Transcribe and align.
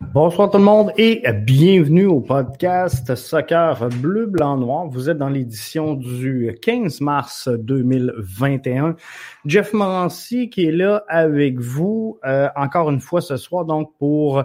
Bonsoir 0.00 0.50
tout 0.50 0.58
le 0.58 0.64
monde 0.64 0.92
et 0.98 1.22
bienvenue 1.32 2.04
au 2.04 2.20
podcast 2.20 3.14
Soccer 3.14 3.88
Bleu, 4.00 4.26
Blanc, 4.26 4.58
Noir. 4.58 4.88
Vous 4.88 5.08
êtes 5.08 5.16
dans 5.16 5.30
l'édition 5.30 5.94
du 5.94 6.54
15 6.60 7.00
mars 7.00 7.48
2021. 7.48 8.94
Jeff 9.46 9.72
Morancy 9.72 10.50
qui 10.50 10.66
est 10.66 10.72
là 10.72 11.02
avec 11.08 11.58
vous 11.58 12.18
euh, 12.26 12.48
encore 12.56 12.90
une 12.90 13.00
fois 13.00 13.22
ce 13.22 13.38
soir 13.38 13.64
donc 13.64 13.90
pour 13.98 14.44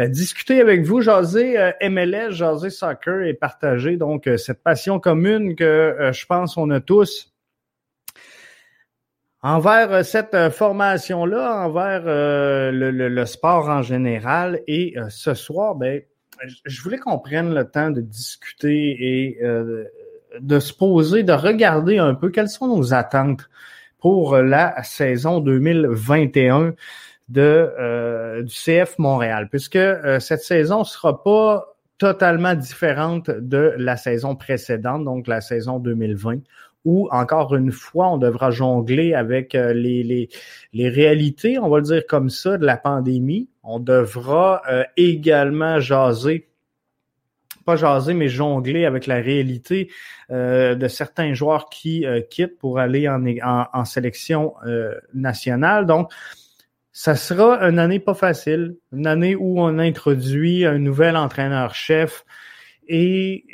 euh, 0.00 0.08
discuter 0.08 0.60
avec 0.60 0.84
vous, 0.84 1.00
jaser 1.00 1.58
euh, 1.58 1.72
MLS, 1.82 2.30
jaser 2.30 2.70
soccer 2.70 3.22
et 3.22 3.34
partager 3.34 3.96
donc 3.96 4.28
euh, 4.28 4.36
cette 4.36 4.62
passion 4.62 5.00
commune 5.00 5.56
que 5.56 6.10
je 6.12 6.26
pense 6.26 6.56
on 6.56 6.70
a 6.70 6.80
tous 6.80 7.31
envers 9.42 9.92
euh, 9.92 10.02
cette 10.02 10.34
euh, 10.34 10.50
formation-là, 10.50 11.64
envers 11.66 12.02
euh, 12.06 12.70
le, 12.72 13.26
sport 13.26 13.68
en 13.68 13.82
général. 13.82 14.60
Et 14.66 14.94
ce 15.08 15.34
soir, 15.34 15.74
ben, 15.74 16.00
je 16.64 16.82
voulais 16.82 16.98
qu'on 16.98 17.18
prenne 17.18 17.54
le 17.54 17.64
temps 17.64 17.90
de 17.90 18.00
discuter 18.00 18.96
et 18.98 19.38
de 20.40 20.58
se 20.58 20.72
poser, 20.72 21.22
de 21.22 21.32
regarder 21.32 21.98
un 21.98 22.14
peu 22.14 22.30
quelles 22.30 22.48
sont 22.48 22.66
nos 22.66 22.92
attentes 22.94 23.48
pour 24.00 24.36
la 24.38 24.82
saison 24.82 25.38
2021 25.38 26.74
de, 27.28 28.42
du 28.42 28.52
CF 28.52 28.98
Montréal, 28.98 29.48
puisque 29.50 29.78
cette 30.18 30.42
saison 30.42 30.82
sera 30.82 31.22
pas 31.22 31.76
totalement 31.98 32.54
différente 32.54 33.30
de 33.30 33.74
la 33.78 33.96
saison 33.96 34.34
précédente, 34.34 35.04
donc 35.04 35.28
la 35.28 35.40
saison 35.40 35.78
2020 35.78 36.40
où, 36.84 37.08
encore 37.10 37.54
une 37.54 37.70
fois, 37.70 38.08
on 38.10 38.18
devra 38.18 38.50
jongler 38.50 39.14
avec 39.14 39.54
euh, 39.54 39.72
les, 39.72 40.02
les, 40.02 40.28
les, 40.72 40.88
réalités, 40.88 41.58
on 41.58 41.68
va 41.68 41.78
le 41.78 41.84
dire 41.84 42.06
comme 42.06 42.28
ça, 42.28 42.58
de 42.58 42.66
la 42.66 42.76
pandémie. 42.76 43.48
On 43.62 43.78
devra 43.78 44.62
euh, 44.68 44.82
également 44.96 45.78
jaser, 45.78 46.48
pas 47.64 47.76
jaser, 47.76 48.14
mais 48.14 48.28
jongler 48.28 48.84
avec 48.84 49.06
la 49.06 49.16
réalité 49.16 49.90
euh, 50.30 50.74
de 50.74 50.88
certains 50.88 51.34
joueurs 51.34 51.68
qui 51.68 52.04
euh, 52.04 52.20
quittent 52.20 52.58
pour 52.58 52.78
aller 52.78 53.08
en, 53.08 53.24
en, 53.26 53.66
en 53.72 53.84
sélection 53.84 54.54
euh, 54.66 54.94
nationale. 55.14 55.86
Donc, 55.86 56.12
ça 56.92 57.14
sera 57.14 57.62
une 57.62 57.78
année 57.78 58.00
pas 58.00 58.14
facile, 58.14 58.76
une 58.92 59.06
année 59.06 59.34
où 59.34 59.60
on 59.60 59.78
introduit 59.78 60.66
un 60.66 60.78
nouvel 60.78 61.16
entraîneur-chef 61.16 62.24
et 62.88 63.44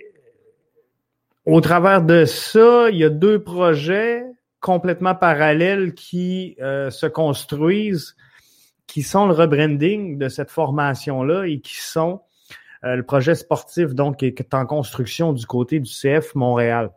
au 1.48 1.60
travers 1.62 2.02
de 2.02 2.26
ça, 2.26 2.90
il 2.90 2.98
y 2.98 3.04
a 3.04 3.08
deux 3.08 3.42
projets 3.42 4.22
complètement 4.60 5.14
parallèles 5.14 5.94
qui 5.94 6.56
euh, 6.60 6.90
se 6.90 7.06
construisent, 7.06 8.16
qui 8.86 9.02
sont 9.02 9.26
le 9.26 9.32
rebranding 9.32 10.18
de 10.18 10.28
cette 10.28 10.50
formation-là 10.50 11.46
et 11.46 11.60
qui 11.60 11.76
sont 11.76 12.20
euh, 12.84 12.96
le 12.96 13.02
projet 13.02 13.34
sportif, 13.34 13.94
donc, 13.94 14.18
qui 14.18 14.26
est 14.26 14.54
en 14.54 14.66
construction 14.66 15.32
du 15.32 15.46
côté 15.46 15.80
du 15.80 15.90
CF 15.90 16.34
Montréal. 16.34 16.90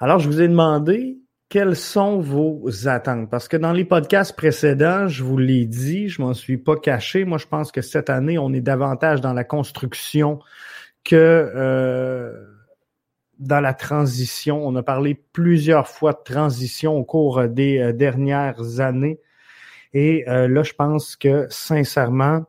Alors, 0.00 0.18
je 0.18 0.28
vous 0.28 0.40
ai 0.40 0.48
demandé 0.48 1.18
quelles 1.48 1.76
sont 1.76 2.18
vos 2.18 2.88
attentes? 2.88 3.30
Parce 3.30 3.46
que 3.46 3.56
dans 3.56 3.72
les 3.72 3.84
podcasts 3.84 4.36
précédents, 4.36 5.06
je 5.06 5.22
vous 5.22 5.38
l'ai 5.38 5.64
dit, 5.64 6.08
je 6.08 6.20
m'en 6.20 6.34
suis 6.34 6.58
pas 6.58 6.76
caché. 6.76 7.24
Moi, 7.24 7.38
je 7.38 7.46
pense 7.46 7.70
que 7.70 7.82
cette 7.82 8.10
année, 8.10 8.36
on 8.36 8.52
est 8.52 8.60
davantage 8.60 9.20
dans 9.20 9.32
la 9.32 9.44
construction 9.44 10.40
que 11.04 11.16
euh, 11.16 12.32
dans 13.38 13.60
la 13.60 13.74
transition. 13.74 14.66
On 14.66 14.74
a 14.76 14.82
parlé 14.82 15.14
plusieurs 15.14 15.88
fois 15.88 16.12
de 16.12 16.22
transition 16.24 16.96
au 16.96 17.04
cours 17.04 17.48
des 17.48 17.78
euh, 17.78 17.92
dernières 17.92 18.80
années. 18.80 19.20
Et 19.94 20.28
euh, 20.28 20.48
là, 20.48 20.62
je 20.62 20.72
pense 20.72 21.16
que 21.16 21.46
sincèrement, 21.50 22.44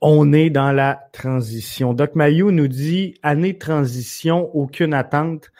on 0.00 0.32
est 0.32 0.50
dans 0.50 0.72
la 0.72 1.08
transition. 1.12 1.94
Doc 1.94 2.14
Mayou 2.14 2.50
nous 2.50 2.68
dit 2.68 3.14
année 3.22 3.54
de 3.54 3.58
transition, 3.58 4.54
aucune 4.54 4.92
attente. 4.92 5.50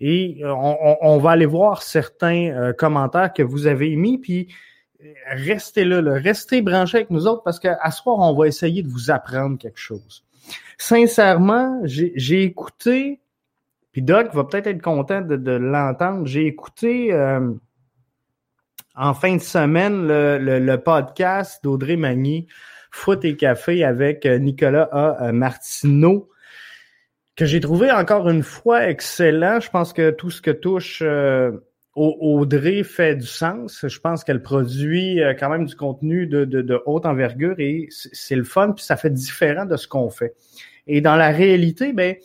Et 0.00 0.38
euh, 0.42 0.52
on, 0.54 0.96
on 1.00 1.18
va 1.18 1.30
aller 1.32 1.46
voir 1.46 1.82
certains 1.82 2.50
euh, 2.50 2.72
commentaires 2.72 3.32
que 3.32 3.42
vous 3.42 3.66
avez 3.66 3.94
mis, 3.94 4.18
puis 4.18 4.48
restez 5.26 5.84
là, 5.84 6.00
là, 6.00 6.14
restez 6.14 6.62
branchés 6.62 6.98
avec 6.98 7.10
nous 7.10 7.26
autres 7.26 7.42
parce 7.42 7.60
qu'à 7.60 7.90
soir, 7.90 8.18
on 8.18 8.34
va 8.34 8.46
essayer 8.46 8.82
de 8.82 8.88
vous 8.88 9.10
apprendre 9.10 9.58
quelque 9.58 9.78
chose 9.78 10.24
sincèrement, 10.78 11.80
j'ai 11.84 12.42
écouté, 12.42 13.20
puis 13.92 14.02
Doc 14.02 14.34
va 14.34 14.44
peut-être 14.44 14.66
être 14.66 14.82
content 14.82 15.20
de, 15.20 15.50
l'entendre, 15.52 16.26
j'ai 16.26 16.46
écouté 16.46 17.12
euh, 17.12 17.52
en 18.94 19.14
fin 19.14 19.36
de 19.36 19.42
semaine 19.42 20.06
le, 20.08 20.76
podcast 20.76 21.62
d'Audrey 21.62 21.96
Magny, 21.96 22.46
Foot 22.90 23.24
et 23.24 23.36
Café 23.36 23.84
avec 23.84 24.26
euh, 24.26 24.38
Nicolas 24.38 24.88
A. 24.92 25.28
Euh, 25.28 25.32
Martineau, 25.32 26.30
que 27.36 27.46
j'ai 27.46 27.60
trouvé 27.60 27.90
encore 27.90 28.28
une 28.28 28.42
fois 28.42 28.88
excellent. 28.88 29.60
Je 29.60 29.70
pense 29.70 29.92
que 29.92 30.10
tout 30.10 30.30
ce 30.30 30.42
que 30.42 30.50
touche 30.50 31.02
Audrey 31.94 32.84
fait 32.84 33.16
du 33.16 33.26
sens. 33.26 33.86
Je 33.86 34.00
pense 34.00 34.24
qu'elle 34.24 34.42
produit 34.42 35.20
quand 35.38 35.50
même 35.50 35.66
du 35.66 35.76
contenu 35.76 36.26
de, 36.26 36.82
haute 36.86 37.04
envergure 37.04 37.56
et 37.58 37.88
c'est 37.90 38.36
le 38.36 38.44
fun, 38.44 38.72
puis 38.72 38.84
ça 38.84 38.96
fait 38.96 39.10
différent 39.10 39.66
de 39.66 39.76
ce 39.76 39.86
qu'on 39.86 40.08
fait. 40.08 40.34
Et 40.86 41.00
dans 41.00 41.16
la 41.16 41.30
réalité, 41.30 41.92
ben, 41.92 42.16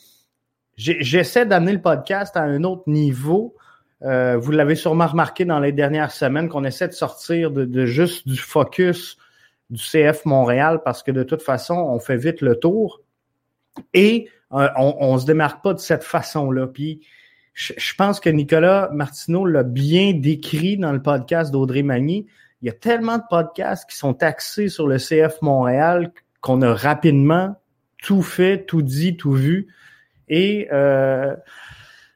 j'essaie 0.78 1.46
d'amener 1.46 1.74
le 1.74 1.82
podcast 1.82 2.38
à 2.38 2.44
un 2.44 2.64
autre 2.64 2.84
niveau. 2.88 3.56
Euh, 4.04 4.38
vous 4.38 4.52
l'avez 4.52 4.76
sûrement 4.76 5.08
remarqué 5.08 5.44
dans 5.44 5.60
les 5.60 5.72
dernières 5.72 6.12
semaines 6.12 6.50
qu'on 6.50 6.64
essaie 6.64 6.88
de 6.88 6.94
sortir 6.94 7.52
de, 7.52 7.86
juste 7.86 8.28
du 8.28 8.38
focus 8.38 9.18
du 9.70 9.82
CF 9.84 10.24
Montréal 10.26 10.82
parce 10.86 11.04
que 11.04 11.12
de 11.12 11.24
toute 11.24 11.42
façon, 11.42 11.74
on 11.74 12.00
fait 12.00 12.16
vite 12.16 12.42
le 12.42 12.56
tour 12.56 13.02
et 13.94 14.30
euh, 14.54 14.70
on, 14.78 14.96
on 15.00 15.18
se 15.18 15.26
démarque 15.26 15.62
pas 15.64 15.74
de 15.74 15.80
cette 15.80 16.04
façon-là. 16.04 16.68
Je, 17.58 17.96
pense 17.96 18.20
que 18.20 18.30
Nicolas 18.30 18.90
Martineau 18.94 19.44
l'a 19.44 19.64
bien 19.64 20.14
décrit 20.14 20.78
dans 20.78 20.92
le 20.92 21.02
podcast 21.02 21.52
d'Audrey 21.52 21.82
Magny. 21.82 22.28
Il 22.62 22.68
y 22.68 22.70
a 22.70 22.74
tellement 22.74 23.18
de 23.18 23.24
podcasts 23.28 23.90
qui 23.90 23.98
sont 23.98 24.22
axés 24.22 24.70
sur 24.70 24.88
le 24.88 24.98
CF 24.98 25.42
Montréal 25.42 26.12
qu'on 26.40 26.62
a 26.62 26.72
rapidement 26.76 27.56
tout 28.04 28.22
fait, 28.22 28.64
tout 28.66 28.84
dit, 28.84 29.18
tout 29.18 29.32
vu. 29.32 29.74
Et 30.30 30.68
euh, 30.72 31.36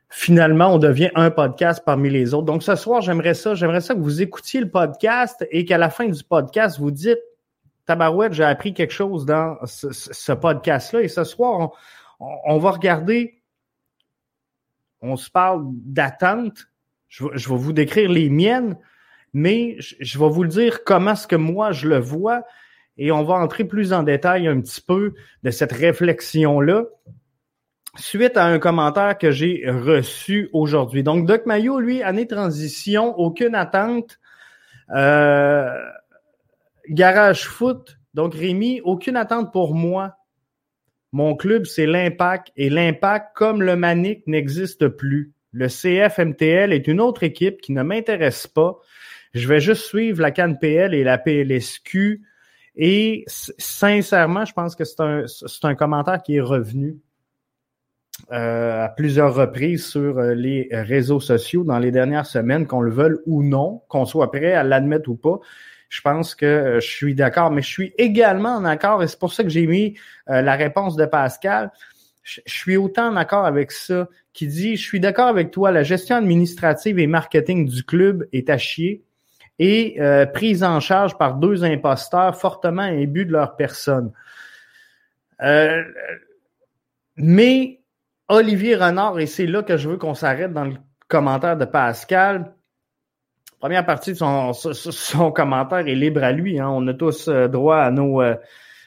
finalement, 0.09 0.75
on 0.75 0.78
devient 0.78 1.09
un 1.16 1.31
podcast 1.31 1.81
parmi 1.84 2.12
les 2.12 2.35
autres. 2.35 2.46
Donc 2.46 2.62
ce 2.62 2.75
soir, 2.75 3.02
j'aimerais 3.02 3.34
ça, 3.34 3.56
j'aimerais 3.56 3.81
ça 3.81 3.96
que 3.96 4.00
vous 4.00 4.22
écoutiez 4.22 4.59
le 4.59 4.69
podcast 4.69 5.44
et 5.50 5.66
qu'à 5.66 5.79
la 5.79 5.90
fin 5.90 6.06
du 6.06 6.23
podcast, 6.23 6.78
vous 6.78 6.91
dites 6.91 7.19
Tabarouette, 7.88 8.34
j'ai 8.34 8.44
appris 8.44 8.75
quelque 8.75 8.94
chose 8.94 9.25
dans 9.25 9.58
ce, 9.66 10.34
podcast-là. 10.34 11.02
Et 11.02 11.08
ce 11.08 11.23
soir, 11.23 11.72
on, 12.19 12.59
va 12.59 12.69
regarder, 12.69 13.41
on 15.01 15.16
se 15.16 15.29
parle 15.29 15.63
d'attente. 15.67 16.67
Je, 17.07 17.25
vais 17.25 17.56
vous 17.56 17.73
décrire 17.73 18.09
les 18.09 18.29
miennes, 18.29 18.78
mais 19.34 19.75
je, 19.79 19.95
je 20.00 20.19
vais 20.19 20.29
vous 20.29 20.44
le 20.44 20.50
dire 20.50 20.84
comment 20.84 21.12
est-ce 21.12 21.28
que 21.28 21.35
moi 21.35 21.72
je 21.72 21.88
le 21.88 22.00
vois 22.00 22.44
et 22.97 23.11
on 23.11 23.23
va 23.23 23.35
entrer 23.35 23.64
plus 23.64 23.93
en 23.93 24.03
détail 24.03 24.47
un 24.47 24.61
petit 24.61 24.81
peu 24.81 25.14
de 25.43 25.52
cette 25.52 25.72
réflexion-là 25.72 26.84
suite 27.97 28.37
à 28.37 28.46
un 28.46 28.59
commentaire 28.59 29.17
que 29.17 29.31
j'ai 29.31 29.64
reçu 29.67 30.49
aujourd'hui. 30.53 31.03
Donc, 31.03 31.25
Doc 31.25 31.46
Mayo, 31.46 31.79
lui, 31.79 32.03
année 32.03 32.28
transition, 32.28 33.17
aucune 33.17 33.55
attente. 33.55 34.20
Euh, 34.91 35.70
garage 36.90 37.47
foot. 37.47 37.97
Donc, 38.14 38.34
Rémi, 38.34 38.81
aucune 38.84 39.16
attente 39.16 39.52
pour 39.52 39.73
moi. 39.73 40.17
Mon 41.11 41.35
club, 41.35 41.66
c'est 41.66 41.85
l'Impact. 41.85 42.52
Et 42.55 42.69
l'Impact, 42.69 43.35
comme 43.35 43.61
le 43.61 43.75
Manic, 43.75 44.25
n'existe 44.28 44.87
plus. 44.87 45.34
Le 45.52 45.67
CFMTL 45.67 46.72
est 46.72 46.87
une 46.87 47.02
autre 47.02 47.23
équipe 47.23 47.59
qui 47.59 47.73
ne 47.73 47.84
m'intéresse 47.84 48.47
pas. 48.47 48.79
Je 49.34 49.47
vais 49.47 49.59
juste 49.59 49.84
suivre 49.84 50.22
la 50.22 50.31
CanPL 50.31 50.93
et 50.93 51.03
la 51.03 51.17
PLSQ 51.17 52.22
et 52.75 53.25
sincèrement, 53.28 54.46
je 54.46 54.53
pense 54.53 54.75
que 54.75 54.85
c'est 54.85 55.02
un, 55.02 55.25
un 55.63 55.75
commentaire 55.75 56.22
qui 56.23 56.37
est 56.37 56.41
revenu 56.41 56.97
euh, 58.31 58.85
à 58.85 58.90
plusieurs 58.90 59.35
reprises 59.35 59.85
sur 59.85 60.19
euh, 60.19 60.34
les 60.34 60.69
réseaux 60.72 61.19
sociaux 61.19 61.63
dans 61.63 61.79
les 61.79 61.91
dernières 61.91 62.25
semaines, 62.25 62.67
qu'on 62.67 62.81
le 62.81 62.91
veuille 62.91 63.17
ou 63.25 63.43
non, 63.43 63.81
qu'on 63.90 64.05
soit 64.05 64.31
prêt 64.31 64.53
à 64.53 64.63
l'admettre 64.63 65.09
ou 65.09 65.16
pas. 65.16 65.40
Je 65.91 66.02
pense 66.02 66.34
que 66.34 66.79
je 66.82 66.88
suis 66.88 67.14
d'accord. 67.14 67.52
Mais 67.52 67.61
je 67.61 67.67
suis 67.67 67.93
également 67.99 68.55
en 68.55 68.66
accord, 68.66 69.03
et 69.03 69.08
c'est 69.08 69.20
pour 69.20 69.34
ça 69.34 69.43
que 69.43 69.49
j'ai 69.49 69.67
mis 69.67 69.96
la 70.28 70.55
réponse 70.55 70.96
de 70.96 71.05
Pascal. 71.05 71.72
Je, 72.23 72.41
suis 72.47 72.78
autant 72.78 73.09
en 73.09 73.16
accord 73.16 73.46
avec 73.46 73.72
ça, 73.72 74.08
qui 74.34 74.47
dit, 74.47 74.76
je 74.78 74.84
suis 74.84 74.99
d'accord 74.99 75.28
avec 75.28 75.52
toi, 75.52 75.72
la 75.72 75.84
gestion 75.84 76.16
administrative 76.16 76.97
et 76.97 77.08
marketing 77.08 77.67
du 77.67 77.84
club 77.84 78.28
est 78.32 78.49
à 78.49 78.58
chier 78.58 79.03
et 79.59 79.99
prise 80.34 80.64
en 80.64 80.79
charge 80.79 81.17
par 81.17 81.35
deux 81.35 81.64
imposteurs 81.64 82.35
fortement 82.40 82.84
imbus 82.84 83.26
de 83.26 83.34
leur 83.34 83.55
personne. 83.58 84.11
Euh, 85.41 85.84
mais 87.16 87.82
Olivier 88.28 88.76
Renard, 88.76 89.20
et 89.20 89.26
c'est 89.26 89.47
là 89.47 89.64
que 89.64 89.78
je 89.78 89.90
veux 89.90 89.97
qu'on 89.97 90.14
s'arrête 90.14 90.53
dans 90.53 90.66
le 90.66 90.76
commentaire 91.08 91.58
de 91.58 91.66
Pascal. 91.66 92.53
Première 93.61 93.85
partie 93.85 94.13
de 94.13 94.17
son, 94.17 95.31
commentaire 95.31 95.87
est 95.87 95.93
libre 95.93 96.23
à 96.23 96.31
lui. 96.31 96.59
Hein. 96.59 96.67
On 96.69 96.87
a 96.87 96.96
tous 96.96 97.28
euh, 97.28 97.47
droit 97.47 97.78
à 97.78 97.91
nos, 97.91 98.19
euh, 98.19 98.35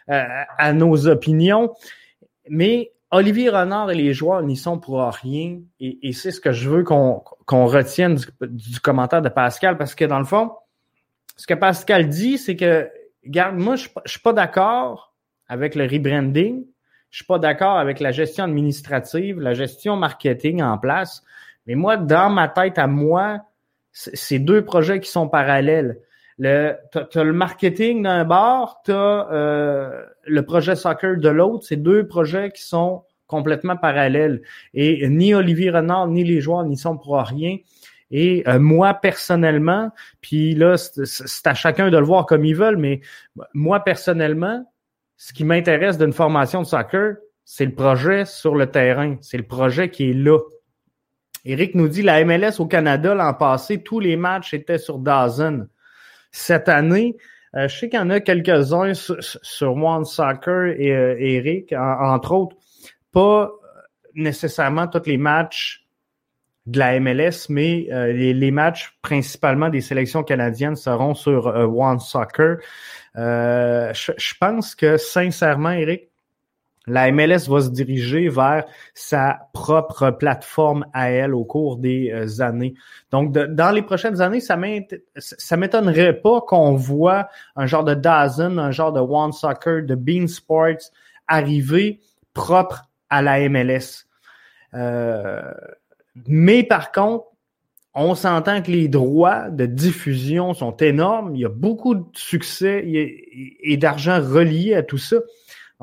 à 0.08 0.72
nos 0.72 1.06
opinions. 1.06 1.72
Mais 2.48 2.92
Olivier 3.12 3.50
Renard 3.50 3.92
et 3.92 3.94
les 3.94 4.12
joueurs 4.12 4.42
n'y 4.42 4.56
sont 4.56 4.80
pour 4.80 5.00
rien. 5.00 5.60
Et, 5.78 6.12
c'est 6.12 6.32
ce 6.32 6.40
que 6.40 6.50
je 6.50 6.68
veux 6.68 6.82
qu'on 6.82 7.22
retienne 7.66 8.18
du, 8.40 8.80
commentaire 8.80 9.22
de 9.22 9.28
Pascal. 9.28 9.78
Parce 9.78 9.94
que 9.94 10.06
dans 10.06 10.18
le 10.18 10.24
fond, 10.24 10.50
ce 11.36 11.46
que 11.46 11.54
Pascal 11.54 12.08
dit, 12.08 12.36
c'est 12.36 12.56
que, 12.56 12.90
regarde, 13.24 13.56
moi, 13.56 13.76
je 13.76 13.88
ne 13.88 14.08
suis 14.08 14.20
pas 14.20 14.32
d'accord 14.32 15.14
avec 15.46 15.76
le 15.76 15.84
rebranding. 15.84 16.66
Je 17.10 17.18
suis 17.18 17.26
pas 17.26 17.38
d'accord 17.38 17.78
avec 17.78 18.00
la 18.00 18.10
gestion 18.10 18.42
administrative, 18.42 19.38
la 19.38 19.54
gestion 19.54 19.94
marketing 19.94 20.62
en 20.62 20.78
place. 20.78 21.22
Mais 21.68 21.76
moi, 21.76 21.96
dans 21.96 22.28
ma 22.28 22.48
tête 22.48 22.76
à 22.76 22.88
moi, 22.88 23.38
c'est 23.94 24.40
deux 24.40 24.64
projets 24.64 25.00
qui 25.00 25.10
sont 25.10 25.28
parallèles. 25.28 26.00
Le, 26.36 26.74
as, 26.94 27.22
le 27.22 27.32
marketing 27.32 28.02
d'un 28.02 28.24
bord, 28.24 28.82
tu 28.84 28.90
as 28.90 29.28
euh, 29.30 30.04
le 30.26 30.42
projet 30.42 30.74
soccer 30.74 31.16
de 31.16 31.28
l'autre. 31.28 31.64
C'est 31.66 31.76
deux 31.76 32.06
projets 32.06 32.50
qui 32.50 32.62
sont 32.62 33.04
complètement 33.28 33.76
parallèles. 33.76 34.42
Et 34.74 35.08
ni 35.08 35.32
Olivier 35.32 35.70
Renard, 35.70 36.08
ni 36.08 36.24
les 36.24 36.40
joueurs 36.40 36.64
n'y 36.64 36.76
sont 36.76 36.98
pour 36.98 37.16
rien. 37.18 37.58
Et 38.10 38.42
euh, 38.48 38.58
moi, 38.58 38.94
personnellement, 38.94 39.90
puis 40.20 40.54
là, 40.54 40.76
c'est 40.76 41.46
à 41.46 41.54
chacun 41.54 41.90
de 41.90 41.96
le 41.96 42.04
voir 42.04 42.26
comme 42.26 42.44
ils 42.44 42.54
veulent, 42.54 42.76
mais 42.76 43.00
moi, 43.54 43.82
personnellement, 43.82 44.64
ce 45.16 45.32
qui 45.32 45.44
m'intéresse 45.44 45.98
d'une 45.98 46.12
formation 46.12 46.62
de 46.62 46.66
soccer, 46.66 47.14
c'est 47.44 47.64
le 47.64 47.74
projet 47.74 48.24
sur 48.24 48.56
le 48.56 48.66
terrain. 48.66 49.16
C'est 49.20 49.36
le 49.36 49.46
projet 49.46 49.88
qui 49.88 50.10
est 50.10 50.14
là. 50.14 50.38
Eric 51.44 51.74
nous 51.74 51.88
dit 51.88 52.02
la 52.02 52.24
MLS 52.24 52.58
au 52.58 52.66
Canada 52.66 53.14
l'an 53.14 53.34
passé, 53.34 53.82
tous 53.82 54.00
les 54.00 54.16
matchs 54.16 54.54
étaient 54.54 54.78
sur 54.78 54.98
Dazen. 54.98 55.68
Cette 56.30 56.68
année, 56.68 57.16
euh, 57.54 57.68
je 57.68 57.78
sais 57.78 57.88
qu'il 57.88 57.98
y 57.98 58.02
en 58.02 58.10
a 58.10 58.20
quelques-uns 58.20 58.94
sur, 58.94 59.76
One 59.76 60.04
Soccer 60.04 60.74
et 60.78 60.92
euh, 60.92 61.16
Eric, 61.18 61.72
entre 61.72 62.32
autres, 62.32 62.56
pas 63.12 63.50
nécessairement 64.14 64.86
tous 64.88 65.06
les 65.06 65.18
matchs 65.18 65.84
de 66.66 66.78
la 66.78 66.98
MLS, 66.98 67.48
mais 67.50 67.88
euh, 67.92 68.12
les, 68.12 68.50
matchs 68.50 68.96
principalement 69.02 69.68
des 69.68 69.82
sélections 69.82 70.22
canadiennes 70.22 70.76
seront 70.76 71.14
sur 71.14 71.46
One 71.46 72.00
Soccer. 72.00 72.56
Euh, 73.16 73.92
je, 73.94 74.34
pense 74.40 74.74
que 74.74 74.96
sincèrement, 74.96 75.70
Eric, 75.70 76.08
la 76.86 77.10
MLS 77.10 77.48
va 77.48 77.60
se 77.60 77.70
diriger 77.70 78.28
vers 78.28 78.64
sa 78.92 79.48
propre 79.52 80.10
plateforme 80.10 80.86
à 80.92 81.10
elle 81.10 81.34
au 81.34 81.44
cours 81.44 81.78
des 81.78 82.10
euh, 82.12 82.42
années. 82.42 82.74
Donc, 83.10 83.32
dans 83.32 83.70
les 83.70 83.82
prochaines 83.82 84.20
années, 84.20 84.40
ça 84.40 84.56
m'étonnerait 85.56 86.20
pas 86.20 86.40
qu'on 86.42 86.74
voit 86.74 87.28
un 87.56 87.66
genre 87.66 87.84
de 87.84 87.94
Dazen, 87.94 88.58
un 88.58 88.70
genre 88.70 88.92
de 88.92 89.00
One 89.00 89.32
Soccer, 89.32 89.84
de 89.84 89.94
Bean 89.94 90.26
Sports 90.26 90.90
arriver 91.26 92.00
propre 92.34 92.90
à 93.08 93.22
la 93.22 93.48
MLS. 93.48 94.06
Euh, 94.74 95.52
mais 96.26 96.62
par 96.62 96.92
contre, 96.92 97.26
on 97.94 98.14
s'entend 98.14 98.60
que 98.60 98.72
les 98.72 98.88
droits 98.88 99.50
de 99.50 99.66
diffusion 99.66 100.52
sont 100.52 100.76
énormes. 100.78 101.36
Il 101.36 101.42
y 101.42 101.44
a 101.44 101.48
beaucoup 101.48 101.94
de 101.94 102.04
succès 102.12 102.84
et 103.62 103.76
d'argent 103.76 104.20
relié 104.20 104.74
à 104.74 104.82
tout 104.82 104.98
ça. 104.98 105.16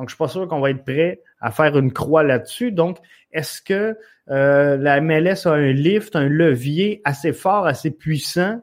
Donc, 0.02 0.10
je 0.10 0.16
suis 0.16 0.18
pas 0.18 0.28
sûr 0.28 0.48
qu'on 0.48 0.60
va 0.60 0.72
être 0.72 0.84
prêt 0.84 1.22
à 1.40 1.52
faire 1.52 1.78
une 1.78 1.94
croix 1.94 2.24
là-dessus. 2.24 2.72
Donc, 2.72 2.98
est-ce 3.32 3.62
que 3.62 3.96
euh, 4.32 4.76
la 4.78 5.00
MLS 5.00 5.46
a 5.46 5.52
un 5.52 5.72
lift, 5.72 6.16
un 6.16 6.28
levier 6.28 7.02
assez 7.04 7.34
fort, 7.34 7.68
assez 7.68 7.92
puissant 7.92 8.62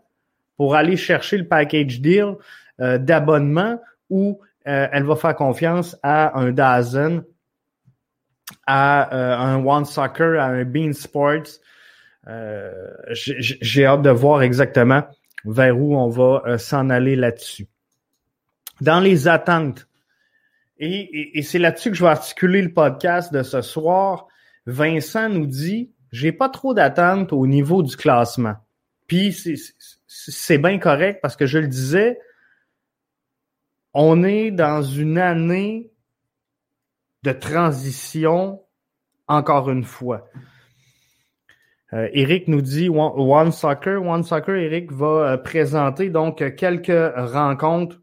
pour 0.56 0.74
aller 0.74 0.96
chercher 0.96 1.38
le 1.38 1.46
package 1.46 2.00
deal 2.00 2.34
euh, 2.80 2.98
d'abonnement 2.98 3.80
ou 4.10 4.40
euh, 4.66 4.88
elle 4.90 5.04
va 5.04 5.14
faire 5.14 5.36
confiance 5.36 5.96
à 6.02 6.36
un 6.36 6.50
Dazen, 6.50 7.22
à 8.66 9.14
un 9.14 9.64
One 9.64 9.84
Soccer, 9.84 10.40
à 10.40 10.46
un 10.46 10.64
Bean 10.64 10.92
Sports, 10.92 11.60
euh, 12.26 12.90
j'ai 13.12 13.86
hâte 13.86 14.02
de 14.02 14.10
voir 14.10 14.42
exactement 14.42 15.04
vers 15.44 15.78
où 15.78 15.96
on 15.96 16.08
va 16.08 16.42
euh, 16.46 16.58
s'en 16.58 16.90
aller 16.90 17.14
là-dessus. 17.14 17.68
Dans 18.80 18.98
les 19.00 19.28
attentes, 19.28 19.86
et, 20.78 21.42
c'est 21.42 21.58
là-dessus 21.58 21.90
que 21.90 21.96
je 21.96 22.04
vais 22.04 22.10
articuler 22.10 22.62
le 22.62 22.72
podcast 22.72 23.32
de 23.32 23.42
ce 23.42 23.62
soir, 23.62 24.28
Vincent 24.66 25.28
nous 25.28 25.46
dit, 25.46 25.90
j'ai 26.12 26.32
pas 26.32 26.48
trop 26.48 26.74
d'attentes 26.74 27.32
au 27.32 27.46
niveau 27.46 27.82
du 27.82 27.96
classement. 27.96 28.54
Puis 29.06 29.36
c'est 30.06 30.58
bien 30.58 30.78
correct 30.78 31.20
parce 31.22 31.36
que 31.36 31.46
je 31.46 31.58
le 31.58 31.66
disais, 31.66 32.20
on 33.94 34.22
est 34.22 34.50
dans 34.50 34.82
une 34.82 35.18
année 35.18 35.90
de 37.24 37.32
transition 37.32 38.62
encore 39.26 39.70
une 39.70 39.84
fois. 39.84 40.28
Euh, 41.94 42.08
Eric 42.12 42.48
nous 42.48 42.60
dit 42.60 42.90
One 42.90 43.50
Soccer. 43.50 44.02
One 44.02 44.22
Soccer, 44.22 44.56
Eric 44.56 44.92
va 44.92 45.06
euh, 45.06 45.36
présenter 45.38 46.10
donc 46.10 46.54
quelques 46.56 47.14
rencontres 47.16 48.00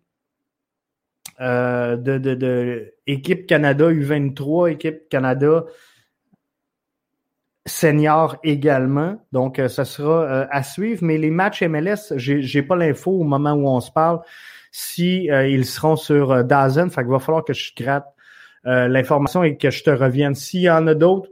euh, 1.41 1.97
de, 1.97 2.17
de, 2.17 2.93
équipe 3.07 3.47
Canada 3.47 3.91
U23, 3.91 4.71
équipe 4.71 5.09
Canada 5.09 5.65
senior 7.65 8.37
également. 8.43 9.17
Donc, 9.31 9.61
ça 9.67 9.85
sera 9.85 10.43
à 10.51 10.63
suivre. 10.63 11.03
Mais 11.03 11.17
les 11.17 11.31
matchs 11.31 11.63
MLS, 11.63 12.13
j'ai, 12.15 12.61
pas 12.61 12.75
l'info 12.75 13.11
au 13.11 13.23
moment 13.23 13.53
où 13.53 13.67
on 13.67 13.79
se 13.79 13.91
parle 13.91 14.21
si 14.71 15.25
ils 15.25 15.65
seront 15.65 15.95
sur 15.95 16.43
Dazen. 16.43 16.91
Fait 16.91 17.01
qu'il 17.01 17.11
va 17.11 17.19
falloir 17.19 17.43
que 17.43 17.53
je 17.53 17.73
gratte 17.75 18.05
l'information 18.65 19.43
et 19.43 19.57
que 19.57 19.71
je 19.71 19.83
te 19.83 19.89
revienne. 19.89 20.35
S'il 20.35 20.61
y 20.61 20.69
en 20.69 20.85
a 20.85 20.93
d'autres, 20.93 21.29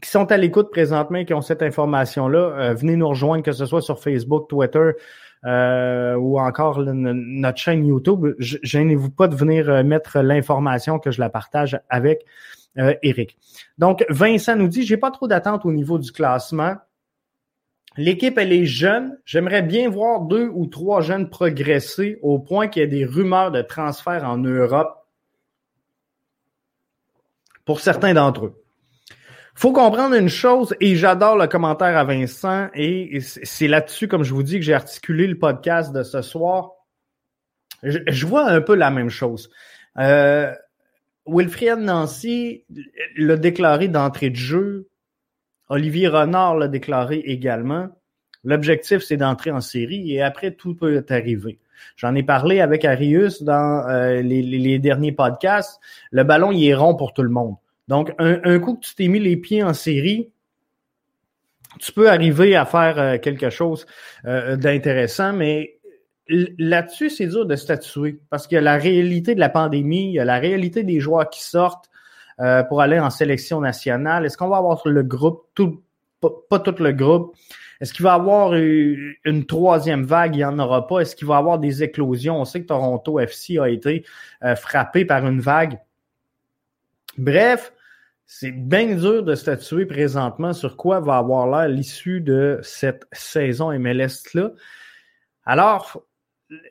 qui 0.00 0.10
sont 0.10 0.30
à 0.30 0.36
l'écoute 0.36 0.70
présentement 0.70 1.18
et 1.18 1.24
qui 1.24 1.34
ont 1.34 1.40
cette 1.40 1.62
information-là, 1.62 2.38
euh, 2.38 2.74
venez 2.74 2.96
nous 2.96 3.08
rejoindre, 3.08 3.42
que 3.42 3.52
ce 3.52 3.66
soit 3.66 3.82
sur 3.82 4.00
Facebook, 4.00 4.48
Twitter 4.48 4.92
euh, 5.44 6.14
ou 6.16 6.38
encore 6.38 6.80
notre 6.82 7.58
chaîne 7.58 7.86
YouTube. 7.86 8.34
Gênez-vous 8.38 9.10
pas 9.10 9.28
de 9.28 9.36
venir 9.36 9.68
euh, 9.68 9.82
mettre 9.82 10.20
l'information 10.20 10.98
que 10.98 11.10
je 11.10 11.20
la 11.20 11.30
partage 11.30 11.80
avec 11.88 12.24
Eric. 12.76 13.36
Donc, 13.78 14.04
Vincent 14.08 14.54
nous 14.54 14.68
dit, 14.68 14.84
j'ai 14.84 14.98
pas 14.98 15.10
trop 15.10 15.26
d'attente 15.26 15.66
au 15.66 15.72
niveau 15.72 15.98
du 15.98 16.12
classement. 16.12 16.76
L'équipe, 17.96 18.38
elle 18.38 18.52
est 18.52 18.66
jeune. 18.66 19.18
J'aimerais 19.24 19.62
bien 19.62 19.88
voir 19.88 20.20
deux 20.20 20.48
ou 20.54 20.66
trois 20.66 21.00
jeunes 21.00 21.28
progresser 21.28 22.20
au 22.22 22.38
point 22.38 22.68
qu'il 22.68 22.82
y 22.82 22.84
ait 22.84 22.88
des 22.88 23.04
rumeurs 23.04 23.50
de 23.50 23.62
transfert 23.62 24.22
en 24.22 24.38
Europe 24.38 25.04
pour 27.64 27.80
certains 27.80 28.14
d'entre 28.14 28.46
eux 28.46 28.64
faut 29.58 29.72
comprendre 29.72 30.14
une 30.14 30.28
chose, 30.28 30.72
et 30.80 30.94
j'adore 30.94 31.36
le 31.36 31.48
commentaire 31.48 31.96
à 31.96 32.04
Vincent, 32.04 32.68
et 32.74 33.18
c'est 33.20 33.66
là-dessus, 33.66 34.06
comme 34.06 34.22
je 34.22 34.32
vous 34.32 34.44
dis, 34.44 34.60
que 34.60 34.64
j'ai 34.64 34.72
articulé 34.72 35.26
le 35.26 35.36
podcast 35.36 35.92
de 35.92 36.04
ce 36.04 36.22
soir. 36.22 36.74
Je, 37.82 38.24
vois 38.24 38.48
un 38.48 38.60
peu 38.60 38.76
la 38.76 38.92
même 38.92 39.10
chose. 39.10 39.50
Euh, 39.98 40.54
Wilfried 41.26 41.78
Nancy 41.78 42.66
l'a 43.16 43.36
déclaré 43.36 43.88
d'entrée 43.88 44.30
de 44.30 44.36
jeu. 44.36 44.86
Olivier 45.68 46.06
Renard 46.06 46.56
l'a 46.56 46.68
déclaré 46.68 47.18
également. 47.26 47.88
L'objectif, 48.44 49.02
c'est 49.02 49.16
d'entrer 49.16 49.50
en 49.50 49.60
série 49.60 50.12
et 50.12 50.22
après, 50.22 50.52
tout 50.52 50.76
peut 50.76 51.04
arriver. 51.08 51.58
J'en 51.96 52.14
ai 52.14 52.22
parlé 52.22 52.60
avec 52.60 52.84
Arius 52.84 53.42
dans 53.42 53.88
euh, 53.88 54.22
les, 54.22 54.40
les, 54.40 54.78
derniers 54.78 55.10
podcasts. 55.10 55.80
Le 56.12 56.22
ballon, 56.22 56.52
il 56.52 56.64
est 56.64 56.76
rond 56.76 56.94
pour 56.94 57.12
tout 57.12 57.22
le 57.22 57.28
monde. 57.28 57.56
Donc, 57.88 58.12
un, 58.18 58.58
coup 58.58 58.74
que 58.74 58.86
tu 58.86 58.94
t'es 58.94 59.08
mis 59.08 59.18
les 59.18 59.36
pieds 59.36 59.62
en 59.62 59.74
série, 59.74 60.30
tu 61.80 61.92
peux 61.92 62.08
arriver 62.08 62.54
à 62.54 62.64
faire 62.64 62.98
euh, 62.98 63.18
quelque 63.18 63.50
chose 63.50 63.86
euh, 64.26 64.56
d'intéressant, 64.56 65.32
mais 65.32 65.78
là-dessus, 66.28 67.10
c'est 67.10 67.26
dur 67.26 67.46
de 67.46 67.56
statuer 67.56 68.20
parce 68.30 68.46
qu'il 68.46 68.56
y 68.56 68.58
a 68.58 68.62
la 68.62 68.76
réalité 68.76 69.34
de 69.34 69.40
la 69.40 69.48
pandémie, 69.48 70.04
il 70.04 70.12
y 70.12 70.20
a 70.20 70.24
la 70.24 70.38
réalité 70.38 70.82
des 70.82 71.00
joueurs 71.00 71.30
qui 71.30 71.42
sortent 71.42 71.88
euh, 72.40 72.62
pour 72.62 72.80
aller 72.80 72.98
en 73.00 73.10
sélection 73.10 73.60
nationale. 73.60 74.26
Est-ce 74.26 74.36
qu'on 74.36 74.48
va 74.48 74.58
avoir 74.58 74.80
le 74.86 75.02
groupe, 75.02 75.46
tout, 75.54 75.82
pas, 76.20 76.58
tout 76.60 76.82
le 76.82 76.92
groupe? 76.92 77.34
Est-ce 77.80 77.92
qu'il 77.92 78.02
va 78.02 78.12
y 78.12 78.14
avoir 78.14 78.54
une 78.54 79.44
troisième 79.46 80.04
vague? 80.04 80.34
Il 80.34 80.38
n'y 80.38 80.44
en 80.44 80.58
aura 80.58 80.86
pas. 80.86 81.00
Est-ce 81.00 81.14
qu'il 81.14 81.28
va 81.28 81.36
y 81.36 81.38
avoir 81.38 81.58
des 81.58 81.82
éclosions? 81.82 82.40
On 82.40 82.44
sait 82.44 82.60
que 82.60 82.66
Toronto 82.66 83.20
FC 83.20 83.58
a 83.58 83.68
été 83.68 84.04
euh, 84.44 84.56
frappé 84.56 85.04
par 85.04 85.26
une 85.26 85.40
vague. 85.40 85.78
Bref, 87.16 87.72
c'est 88.30 88.52
bien 88.52 88.94
dur 88.94 89.22
de 89.22 89.34
statuer 89.34 89.86
présentement 89.86 90.52
sur 90.52 90.76
quoi 90.76 91.00
va 91.00 91.16
avoir 91.16 91.46
l'air 91.46 91.66
l'issue 91.66 92.20
de 92.20 92.60
cette 92.62 93.06
saison 93.10 93.76
MLS-là. 93.76 94.50
Alors, 95.46 96.02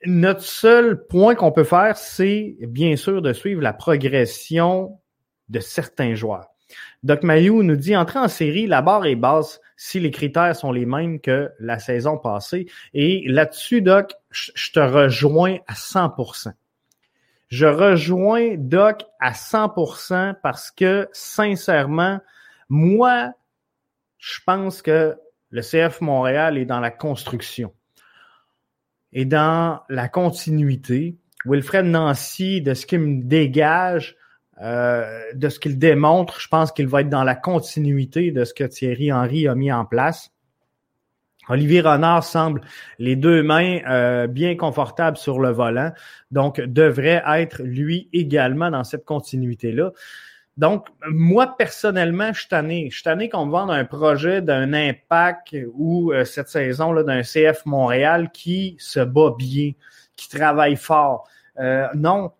notre 0.05 0.43
seul 0.43 1.07
point 1.07 1.33
qu'on 1.33 1.51
peut 1.51 1.63
faire, 1.63 1.97
c'est 1.97 2.57
bien 2.61 2.95
sûr 2.95 3.23
de 3.23 3.33
suivre 3.33 3.63
la 3.63 3.73
progression 3.73 4.99
de 5.49 5.59
certains 5.59 6.13
joueurs. 6.13 6.45
Doc 7.01 7.23
Mayou 7.23 7.63
nous 7.63 7.75
dit 7.75 7.97
entrer 7.97 8.19
en 8.19 8.27
série, 8.27 8.67
la 8.67 8.83
barre 8.83 9.07
est 9.07 9.15
basse 9.15 9.59
si 9.77 9.99
les 9.99 10.11
critères 10.11 10.55
sont 10.55 10.71
les 10.71 10.85
mêmes 10.85 11.19
que 11.19 11.49
la 11.59 11.79
saison 11.79 12.19
passée. 12.19 12.67
Et 12.93 13.23
là-dessus, 13.27 13.81
Doc, 13.81 14.13
je 14.29 14.71
te 14.71 14.79
rejoins 14.79 15.57
à 15.65 15.73
100%. 15.73 16.53
Je 17.47 17.65
rejoins 17.65 18.55
Doc 18.57 19.05
à 19.19 19.31
100% 19.31 20.35
parce 20.43 20.69
que 20.71 21.07
sincèrement, 21.13 22.19
moi, 22.69 23.31
je 24.17 24.39
pense 24.45 24.81
que 24.81 25.17
le 25.49 25.61
CF 25.61 26.01
Montréal 26.01 26.57
est 26.57 26.65
dans 26.65 26.81
la 26.81 26.91
construction 26.91 27.73
et 29.13 29.25
dans 29.25 29.81
la 29.89 30.09
continuité. 30.09 31.17
Wilfred 31.45 31.85
Nancy, 31.85 32.61
de 32.61 32.73
ce 32.73 32.85
qu'il 32.85 32.99
me 32.99 33.23
dégage, 33.23 34.17
euh, 34.61 35.21
de 35.33 35.49
ce 35.49 35.59
qu'il 35.59 35.77
démontre, 35.77 36.41
je 36.41 36.47
pense 36.49 36.71
qu'il 36.71 36.87
va 36.87 37.01
être 37.01 37.09
dans 37.09 37.23
la 37.23 37.35
continuité 37.35 38.31
de 38.31 38.43
ce 38.43 38.53
que 38.53 38.65
Thierry 38.65 39.13
Henry 39.13 39.47
a 39.47 39.55
mis 39.55 39.71
en 39.71 39.85
place. 39.85 40.31
Olivier 41.49 41.81
Renard 41.81 42.23
semble 42.23 42.61
les 42.99 43.15
deux 43.15 43.43
mains 43.43 43.79
euh, 43.87 44.27
bien 44.27 44.55
confortables 44.55 45.17
sur 45.17 45.39
le 45.39 45.49
volant, 45.49 45.91
donc 46.31 46.59
devrait 46.59 47.23
être 47.25 47.61
lui 47.63 48.09
également 48.13 48.69
dans 48.69 48.83
cette 48.83 49.05
continuité-là. 49.05 49.91
Donc, 50.57 50.87
moi, 51.07 51.55
personnellement, 51.55 52.33
je 52.33 52.39
suis 52.39 52.49
tanné. 52.49 52.87
Je 52.89 52.95
suis 52.95 53.03
tanné 53.03 53.29
qu'on 53.29 53.45
me 53.45 53.51
vende 53.51 53.69
un 53.69 53.85
projet 53.85 54.41
d'un 54.41 54.73
impact 54.73 55.55
ou 55.73 56.11
euh, 56.11 56.25
cette 56.25 56.49
saison-là 56.49 57.03
d'un 57.03 57.21
CF 57.21 57.65
Montréal 57.65 58.31
qui 58.33 58.75
se 58.79 58.99
bat 58.99 59.35
bien, 59.37 59.73
qui 60.15 60.29
travaille 60.29 60.75
fort. 60.75 61.29
Euh, 61.59 61.87
non, 61.95 62.31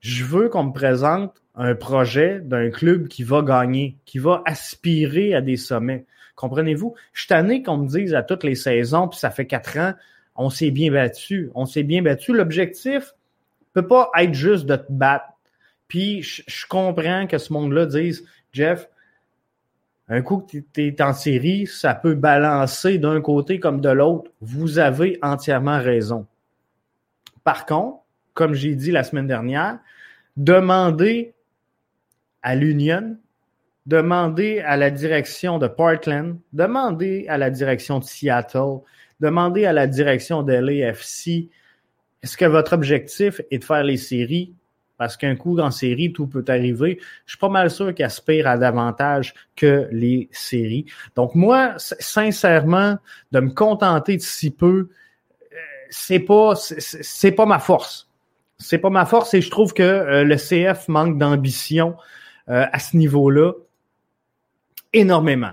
je 0.00 0.24
veux 0.24 0.48
qu'on 0.48 0.64
me 0.64 0.72
présente 0.72 1.34
un 1.54 1.74
projet 1.74 2.40
d'un 2.40 2.70
club 2.70 3.08
qui 3.08 3.22
va 3.22 3.42
gagner, 3.42 3.98
qui 4.06 4.18
va 4.18 4.42
aspirer 4.46 5.34
à 5.34 5.42
des 5.42 5.56
sommets. 5.56 6.06
Comprenez-vous? 6.36 6.94
Je 7.12 7.20
suis 7.22 7.28
tanné 7.28 7.62
qu'on 7.62 7.78
me 7.78 7.88
dise 7.88 8.14
à 8.14 8.22
toutes 8.22 8.44
les 8.44 8.54
saisons, 8.54 9.08
puis 9.08 9.18
ça 9.18 9.30
fait 9.30 9.46
quatre 9.46 9.78
ans, 9.78 9.94
on 10.36 10.50
s'est 10.50 10.70
bien 10.70 10.92
battu. 10.92 11.50
On 11.54 11.66
s'est 11.66 11.82
bien 11.82 12.02
battu. 12.02 12.32
L'objectif 12.32 13.14
peut 13.72 13.86
pas 13.86 14.10
être 14.18 14.34
juste 14.34 14.66
de 14.66 14.76
te 14.76 14.90
battre. 14.90 15.26
Puis 15.88 16.22
je, 16.22 16.66
comprends 16.66 17.26
que 17.26 17.38
ce 17.38 17.52
monde-là 17.52 17.86
dise, 17.86 18.24
Jeff, 18.52 18.88
un 20.08 20.22
coup 20.22 20.38
que 20.38 20.58
tu 20.58 21.02
en 21.02 21.12
série, 21.12 21.66
ça 21.66 21.94
peut 21.94 22.14
balancer 22.14 22.98
d'un 22.98 23.20
côté 23.20 23.60
comme 23.60 23.80
de 23.80 23.88
l'autre. 23.88 24.30
Vous 24.40 24.78
avez 24.78 25.18
entièrement 25.22 25.78
raison. 25.78 26.26
Par 27.44 27.66
contre, 27.66 28.00
comme 28.34 28.54
j'ai 28.54 28.74
dit 28.74 28.90
la 28.90 29.04
semaine 29.04 29.26
dernière, 29.26 29.78
demandez 30.36 31.34
à 32.42 32.54
l'Union 32.54 33.16
demandez 33.86 34.60
à 34.60 34.76
la 34.76 34.90
direction 34.90 35.58
de 35.58 35.68
Portland, 35.68 36.38
demandez 36.52 37.26
à 37.28 37.38
la 37.38 37.50
direction 37.50 38.00
de 38.00 38.04
Seattle, 38.04 38.80
demandez 39.20 39.64
à 39.64 39.72
la 39.72 39.86
direction 39.86 40.42
de 40.42 40.52
l'AFC, 40.52 41.48
est-ce 42.22 42.36
que 42.36 42.44
votre 42.44 42.72
objectif 42.72 43.40
est 43.50 43.58
de 43.58 43.64
faire 43.64 43.84
les 43.84 43.96
séries? 43.96 44.52
Parce 44.98 45.16
qu'un 45.16 45.36
coup 45.36 45.58
en 45.58 45.70
série, 45.70 46.12
tout 46.12 46.26
peut 46.26 46.44
arriver. 46.48 46.98
Je 47.26 47.32
suis 47.32 47.38
pas 47.38 47.50
mal 47.50 47.70
sûr 47.70 47.94
qu'ils 47.94 48.06
aspirent 48.06 48.48
à 48.48 48.56
davantage 48.56 49.34
que 49.54 49.88
les 49.92 50.28
séries. 50.32 50.86
Donc 51.14 51.34
moi, 51.34 51.74
sincèrement, 51.76 52.96
de 53.30 53.40
me 53.40 53.50
contenter 53.50 54.16
de 54.16 54.22
si 54.22 54.50
peu, 54.50 54.88
euh, 55.52 55.56
c'est 55.90 56.20
pas 56.20 56.54
c'est 56.56 57.32
pas 57.32 57.44
ma 57.44 57.58
force. 57.58 58.08
C'est 58.58 58.78
pas 58.78 58.88
ma 58.88 59.04
force 59.04 59.34
et 59.34 59.42
je 59.42 59.50
trouve 59.50 59.74
que 59.74 59.82
euh, 59.82 60.24
le 60.24 60.36
CF 60.36 60.88
manque 60.88 61.18
d'ambition 61.18 61.94
euh, 62.48 62.64
à 62.72 62.78
ce 62.78 62.96
niveau-là 62.96 63.52
énormément. 64.92 65.52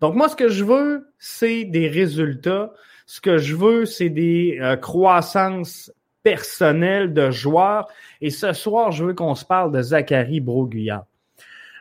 Donc 0.00 0.14
moi, 0.14 0.28
ce 0.28 0.36
que 0.36 0.48
je 0.48 0.64
veux, 0.64 1.08
c'est 1.18 1.64
des 1.64 1.88
résultats. 1.88 2.72
Ce 3.06 3.20
que 3.20 3.38
je 3.38 3.54
veux, 3.54 3.86
c'est 3.86 4.08
des 4.08 4.58
euh, 4.60 4.76
croissances 4.76 5.92
personnelles 6.22 7.12
de 7.12 7.30
joueurs. 7.30 7.88
Et 8.20 8.30
ce 8.30 8.52
soir, 8.52 8.90
je 8.90 9.04
veux 9.04 9.14
qu'on 9.14 9.34
se 9.34 9.44
parle 9.44 9.72
de 9.72 9.80
Zachary 9.80 10.40
Broguillard. 10.40 11.06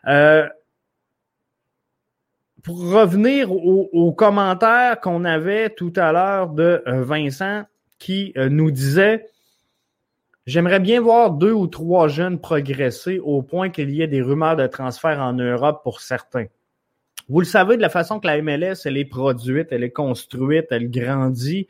Euh, 0.08 0.48
pour 2.64 2.80
revenir 2.92 3.52
aux 3.52 4.12
commentaires 4.14 5.00
qu'on 5.00 5.24
avait 5.24 5.70
tout 5.70 5.94
à 5.96 6.12
l'heure 6.12 6.50
de 6.50 6.82
euh, 6.88 7.04
Vincent 7.04 7.64
qui 8.00 8.34
nous 8.36 8.72
disait 8.72 9.28
J'aimerais 10.48 10.80
bien 10.80 11.02
voir 11.02 11.32
deux 11.32 11.52
ou 11.52 11.66
trois 11.66 12.08
jeunes 12.08 12.40
progresser 12.40 13.18
au 13.18 13.42
point 13.42 13.70
qu'il 13.70 13.90
y 13.90 14.04
ait 14.04 14.08
des 14.08 14.22
rumeurs 14.22 14.56
de 14.56 14.68
transfert 14.68 15.20
en 15.20 15.34
Europe 15.34 15.82
pour 15.84 16.02
certains. 16.02 16.46
Vous 17.28 17.40
le 17.40 17.46
savez, 17.46 17.78
de 17.78 17.82
la 17.82 17.90
façon 17.90 18.20
que 18.20 18.28
la 18.28 18.42
MLS, 18.42 18.86
elle 18.86 18.98
est 18.98 19.06
produite, 19.06 19.68
elle 19.72 19.84
est 19.84 19.92
construite, 19.92 20.68
elle 20.70 20.92
grandit, 20.92 21.68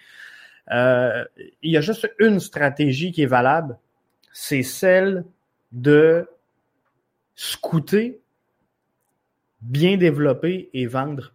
euh, 0.71 1.23
il 1.61 1.71
y 1.71 1.77
a 1.77 1.81
juste 1.81 2.11
une 2.19 2.39
stratégie 2.39 3.11
qui 3.11 3.21
est 3.21 3.27
valable, 3.27 3.77
c'est 4.33 4.63
celle 4.63 5.23
de 5.71 6.27
scouter, 7.35 8.19
bien 9.61 9.97
développer 9.97 10.69
et 10.73 10.87
vendre 10.87 11.33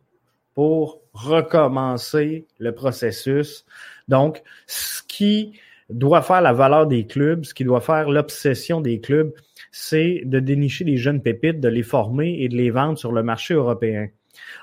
pour 0.54 1.00
recommencer 1.12 2.46
le 2.58 2.74
processus. 2.74 3.64
Donc, 4.08 4.42
ce 4.66 5.02
qui 5.06 5.58
doit 5.88 6.22
faire 6.22 6.40
la 6.40 6.52
valeur 6.52 6.86
des 6.86 7.06
clubs, 7.06 7.44
ce 7.44 7.54
qui 7.54 7.64
doit 7.64 7.80
faire 7.80 8.08
l'obsession 8.08 8.80
des 8.80 9.00
clubs, 9.00 9.32
c'est 9.70 10.22
de 10.24 10.40
dénicher 10.40 10.84
des 10.84 10.96
jeunes 10.96 11.22
pépites, 11.22 11.60
de 11.60 11.68
les 11.68 11.82
former 11.82 12.36
et 12.40 12.48
de 12.48 12.56
les 12.56 12.70
vendre 12.70 12.98
sur 12.98 13.12
le 13.12 13.22
marché 13.22 13.54
européen. 13.54 14.08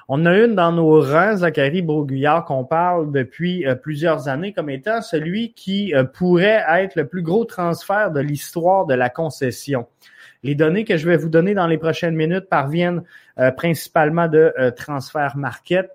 On 0.07 0.25
a 0.25 0.37
une 0.37 0.55
dans 0.55 0.71
nos 0.71 1.01
rangs, 1.01 1.37
Zachary 1.37 1.81
Broguillard, 1.81 2.45
qu'on 2.45 2.63
parle 2.63 3.11
depuis 3.11 3.65
euh, 3.65 3.75
plusieurs 3.75 4.27
années 4.27 4.53
comme 4.53 4.69
étant 4.69 5.01
celui 5.01 5.53
qui 5.53 5.93
euh, 5.93 6.03
pourrait 6.03 6.63
être 6.69 6.95
le 6.95 7.07
plus 7.07 7.21
gros 7.21 7.45
transfert 7.45 8.11
de 8.11 8.21
l'histoire 8.21 8.85
de 8.85 8.93
la 8.93 9.09
concession. 9.09 9.85
Les 10.43 10.55
données 10.55 10.85
que 10.85 10.97
je 10.97 11.07
vais 11.07 11.17
vous 11.17 11.29
donner 11.29 11.53
dans 11.53 11.67
les 11.67 11.77
prochaines 11.77 12.15
minutes 12.15 12.47
parviennent 12.49 13.03
euh, 13.39 13.51
principalement 13.51 14.27
de 14.27 14.53
Transfer 14.75 15.35
Market 15.35 15.89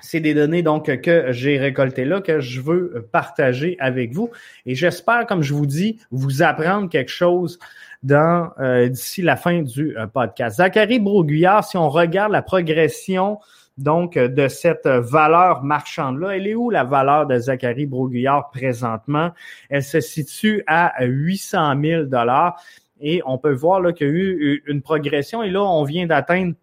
c'est 0.00 0.20
des 0.20 0.34
données 0.34 0.62
donc 0.62 0.94
que 1.00 1.32
j'ai 1.32 1.58
récoltées 1.58 2.04
là, 2.04 2.20
que 2.20 2.40
je 2.40 2.60
veux 2.60 3.06
partager 3.12 3.76
avec 3.78 4.12
vous. 4.12 4.30
Et 4.66 4.74
j'espère, 4.74 5.26
comme 5.26 5.42
je 5.42 5.54
vous 5.54 5.66
dis, 5.66 6.00
vous 6.10 6.42
apprendre 6.42 6.88
quelque 6.88 7.10
chose 7.10 7.58
dans 8.02 8.50
euh, 8.60 8.88
d'ici 8.88 9.22
la 9.22 9.36
fin 9.36 9.62
du 9.62 9.96
euh, 9.96 10.06
podcast. 10.06 10.58
Zachary 10.58 10.98
Broguillard, 10.98 11.64
si 11.64 11.76
on 11.76 11.88
regarde 11.88 12.32
la 12.32 12.42
progression 12.42 13.38
donc 13.78 14.16
de 14.16 14.46
cette 14.46 14.86
valeur 14.86 15.64
marchande-là, 15.64 16.36
elle 16.36 16.46
est 16.46 16.54
où 16.54 16.70
la 16.70 16.84
valeur 16.84 17.26
de 17.26 17.38
Zachary 17.38 17.86
Broguillard 17.86 18.50
présentement? 18.50 19.32
Elle 19.68 19.82
se 19.82 20.00
situe 20.00 20.62
à 20.66 21.04
800 21.04 21.80
000 21.82 22.02
dollars 22.04 22.62
et 23.00 23.20
on 23.26 23.38
peut 23.38 23.52
voir 23.52 23.80
là 23.80 23.92
qu'il 23.92 24.06
y 24.06 24.10
a 24.10 24.12
eu 24.12 24.62
une 24.66 24.80
progression 24.80 25.42
et 25.42 25.50
là, 25.50 25.62
on 25.62 25.82
vient 25.82 26.06
d'atteindre 26.06 26.54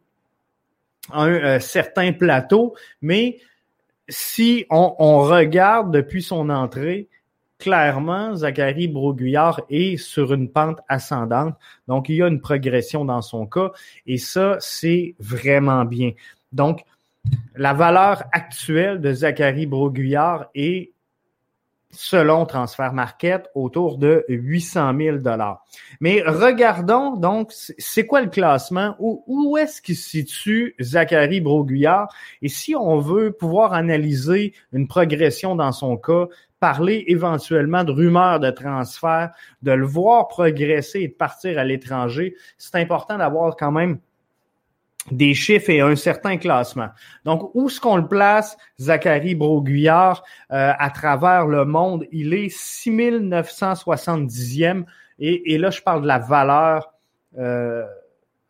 un 1.11 1.29
euh, 1.29 1.59
certain 1.59 2.13
plateau, 2.13 2.75
mais 3.01 3.39
si 4.09 4.65
on, 4.69 5.19
regarde 5.21 5.93
depuis 5.93 6.21
son 6.21 6.49
entrée, 6.49 7.07
clairement, 7.57 8.35
Zachary 8.35 8.87
Broguillard 8.87 9.61
est 9.69 9.97
sur 9.97 10.33
une 10.33 10.49
pente 10.49 10.79
ascendante. 10.89 11.55
Donc, 11.87 12.09
il 12.09 12.15
y 12.15 12.23
a 12.23 12.27
une 12.27 12.41
progression 12.41 13.05
dans 13.05 13.21
son 13.21 13.45
cas 13.45 13.71
et 14.05 14.17
ça, 14.17 14.57
c'est 14.59 15.15
vraiment 15.19 15.85
bien. 15.85 16.11
Donc, 16.51 16.83
la 17.55 17.73
valeur 17.73 18.23
actuelle 18.31 18.99
de 18.99 19.13
Zachary 19.13 19.65
Broguillard 19.67 20.47
est 20.55 20.91
selon 21.91 22.45
Transfer 22.45 22.91
Market, 22.93 23.49
autour 23.55 23.97
de 23.97 24.25
800 24.29 24.93
000 24.97 25.17
dollars. 25.17 25.65
Mais 25.99 26.21
regardons 26.25 27.15
donc, 27.15 27.51
c'est 27.51 28.05
quoi 28.05 28.21
le 28.21 28.29
classement? 28.29 28.95
Où, 28.99 29.23
où 29.27 29.57
est-ce 29.57 29.81
qu'il 29.81 29.95
se 29.95 30.09
situe 30.09 30.75
Zachary 30.81 31.41
Broguillard? 31.41 32.07
Et 32.41 32.49
si 32.49 32.75
on 32.75 32.97
veut 32.97 33.31
pouvoir 33.31 33.73
analyser 33.73 34.53
une 34.71 34.87
progression 34.87 35.55
dans 35.55 35.71
son 35.71 35.97
cas, 35.97 36.27
parler 36.59 37.03
éventuellement 37.07 37.83
de 37.83 37.91
rumeurs 37.91 38.39
de 38.39 38.51
transfert, 38.51 39.31
de 39.63 39.71
le 39.71 39.85
voir 39.85 40.27
progresser 40.27 41.01
et 41.01 41.07
de 41.07 41.13
partir 41.13 41.57
à 41.57 41.63
l'étranger, 41.63 42.35
c'est 42.57 42.75
important 42.75 43.17
d'avoir 43.17 43.55
quand 43.55 43.71
même 43.71 43.99
des 45.09 45.33
chiffres 45.33 45.71
et 45.71 45.81
un 45.81 45.95
certain 45.95 46.37
classement. 46.37 46.89
Donc, 47.25 47.49
où 47.55 47.67
est-ce 47.67 47.81
qu'on 47.81 47.95
le 47.95 48.07
place, 48.07 48.55
Zachary 48.79 49.33
Broguillard, 49.33 50.23
euh, 50.51 50.73
à 50.77 50.91
travers 50.91 51.47
le 51.47 51.65
monde? 51.65 52.05
Il 52.11 52.35
est 52.35 52.55
6970e 52.55 54.83
et, 55.17 55.53
et 55.53 55.57
là, 55.57 55.71
je 55.71 55.81
parle 55.81 56.03
de 56.03 56.07
la 56.07 56.19
valeur 56.19 56.93
euh, 57.37 57.85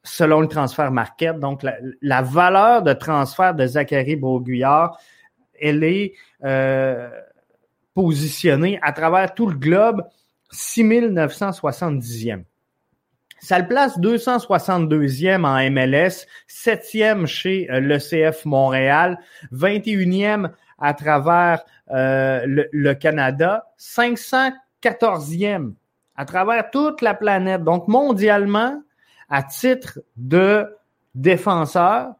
selon 0.03 0.41
le 0.41 0.47
transfert 0.47 0.91
market. 0.91 1.39
Donc, 1.39 1.65
la, 2.01 2.21
valeur 2.21 2.81
de 2.81 2.93
transfert 2.93 3.53
de 3.53 3.67
Zachary 3.67 4.15
Broguillard, 4.15 4.99
elle 5.59 5.83
est 5.83 6.13
euh, 6.43 7.09
positionnée 7.93 8.79
à 8.81 8.93
travers 8.93 9.33
tout 9.33 9.47
le 9.47 9.55
globe 9.55 10.03
6970e. 10.51 12.43
Ça 13.41 13.57
le 13.57 13.67
place 13.67 13.99
262e 13.99 15.45
en 15.45 15.71
MLS, 15.71 16.27
7e 16.47 17.25
chez 17.25 17.67
euh, 17.71 17.79
l'ECF 17.79 18.45
Montréal, 18.45 19.17
21e 19.51 20.51
à 20.77 20.93
travers 20.93 21.63
euh, 21.91 22.41
le, 22.45 22.93
Canada, 22.93 23.65
514e 23.79 25.73
à 26.15 26.25
travers 26.25 26.69
toute 26.69 27.01
la 27.01 27.15
planète. 27.15 27.63
Donc 27.63 27.87
mondialement, 27.87 28.79
à 29.27 29.41
titre 29.41 29.99
de 30.17 30.77
défenseur, 31.15 32.13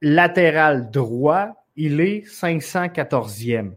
latéral 0.00 0.92
droit, 0.92 1.66
il 1.74 2.00
est 2.00 2.24
514e 2.24 3.72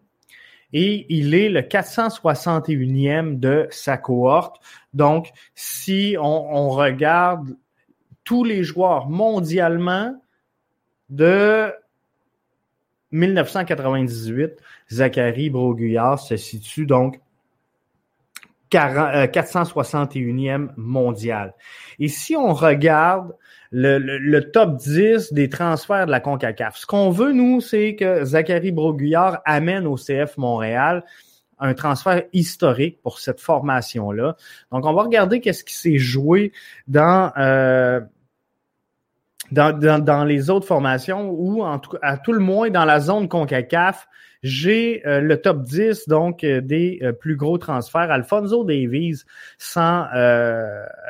et 0.73 1.05
il 1.09 1.33
est 1.33 1.49
le 1.49 1.61
461e 1.61 3.39
de 3.39 3.67
sa 3.71 3.97
cohorte. 3.97 4.61
Donc, 4.93 5.31
si 5.55 6.15
on, 6.19 6.69
regarde 6.69 7.55
tous 8.23 8.43
les 8.43 8.63
joueurs 8.63 9.09
mondialement 9.09 10.21
de 11.09 11.73
1998, 13.11 14.51
Zachary 14.91 15.49
Broguillard 15.49 16.19
se 16.19 16.37
situe 16.37 16.85
donc 16.85 17.19
461e 18.71 20.69
euh, 20.69 20.73
mondial. 20.77 21.55
Et 21.97 22.07
si 22.07 22.35
on 22.35 22.53
regarde 22.53 23.35
le, 23.71 24.39
top 24.51 24.77
10 24.77 25.33
des 25.33 25.49
transferts 25.49 26.05
de 26.05 26.11
la 26.11 26.19
CONCACAF. 26.19 26.77
Ce 26.77 26.85
qu'on 26.85 27.09
veut, 27.09 27.31
nous, 27.31 27.61
c'est 27.61 27.95
que 27.95 28.25
Zachary 28.25 28.71
Broguillard 28.71 29.41
amène 29.45 29.85
au 29.85 29.95
CF 29.95 30.37
Montréal 30.37 31.03
un 31.59 31.73
transfert 31.73 32.23
historique 32.31 33.01
pour 33.01 33.19
cette 33.19 33.41
formation-là. 33.41 34.37
Donc, 34.71 34.85
on 34.85 34.93
va 34.93 35.03
regarder 35.03 35.41
qu'est-ce 35.41 35.63
qui 35.63 35.73
s'est 35.73 35.97
joué 35.97 36.53
dans, 36.87 37.33
euh, 37.37 37.99
dans, 39.51 39.99
dans, 39.99 40.23
les 40.23 40.49
autres 40.49 40.67
formations 40.67 41.29
ou 41.29 41.63
en 41.63 41.79
tout, 41.79 41.97
à 42.01 42.17
tout 42.17 42.33
le 42.33 42.39
moins 42.39 42.69
dans 42.69 42.85
la 42.85 42.99
zone 42.99 43.27
CONCACAF. 43.27 44.07
J'ai 44.41 45.05
euh, 45.05 45.19
le 45.19 45.41
top 45.41 45.63
10 45.63 46.07
donc 46.07 46.45
euh, 46.45 46.61
des 46.61 47.01
plus 47.19 47.35
gros 47.35 47.57
transferts. 47.57 48.09
Alfonso 48.09 48.63
Davies, 48.63 49.23
sans, 49.57 50.05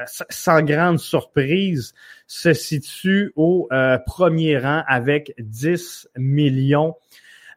sans 0.08 0.62
grande 0.64 0.98
surprise, 0.98 1.94
se 2.30 2.54
situe 2.54 3.34
au 3.36 3.68
euh, 3.74 3.98
premier 3.98 4.60
rang 4.60 4.84
avec 4.88 5.34
10 5.40 6.08
millions. 6.16 6.96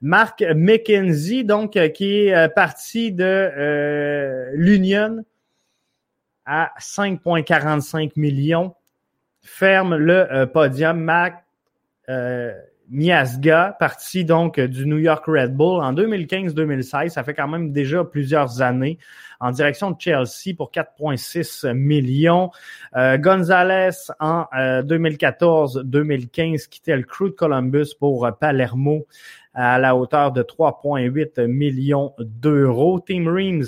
Mark 0.00 0.42
McKenzie, 0.56 1.44
donc, 1.44 1.76
euh, 1.76 1.88
qui 1.88 2.20
est 2.20 2.34
euh, 2.34 2.48
parti 2.48 3.12
de 3.12 4.50
l'Union 4.54 5.24
à 6.46 6.72
5,45 6.80 8.12
millions, 8.16 8.74
ferme 9.42 9.96
le 9.96 10.46
podium. 10.46 11.00
Mark 11.00 11.34
Miasga, 12.92 13.74
parti 13.78 14.26
donc 14.26 14.60
du 14.60 14.86
New 14.86 14.98
York 14.98 15.24
Red 15.26 15.56
Bull 15.56 15.82
en 15.82 15.94
2015-2016. 15.94 17.08
Ça 17.08 17.24
fait 17.24 17.32
quand 17.32 17.48
même 17.48 17.72
déjà 17.72 18.04
plusieurs 18.04 18.60
années 18.60 18.98
en 19.40 19.50
direction 19.50 19.92
de 19.92 19.96
Chelsea 19.98 20.54
pour 20.54 20.70
4,6 20.70 21.72
millions. 21.72 22.50
Euh, 22.94 23.16
Gonzalez 23.16 23.96
en 24.20 24.44
2014-2015 24.52 26.54
euh, 26.54 26.58
quittait 26.70 26.96
le 26.96 27.04
Crew 27.04 27.28
de 27.28 27.30
Columbus 27.30 27.94
pour 27.98 28.28
Palermo 28.38 29.06
à 29.54 29.78
la 29.78 29.96
hauteur 29.96 30.32
de 30.32 30.42
3,8 30.42 31.46
millions 31.46 32.12
d'euros. 32.18 33.00
Tim 33.00 33.24
Reams 33.26 33.64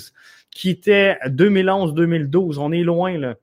quittait 0.51 1.17
2011-2012. 1.29 2.59
On 2.59 2.73
est 2.73 2.83
loin 2.83 3.17
là 3.17 3.37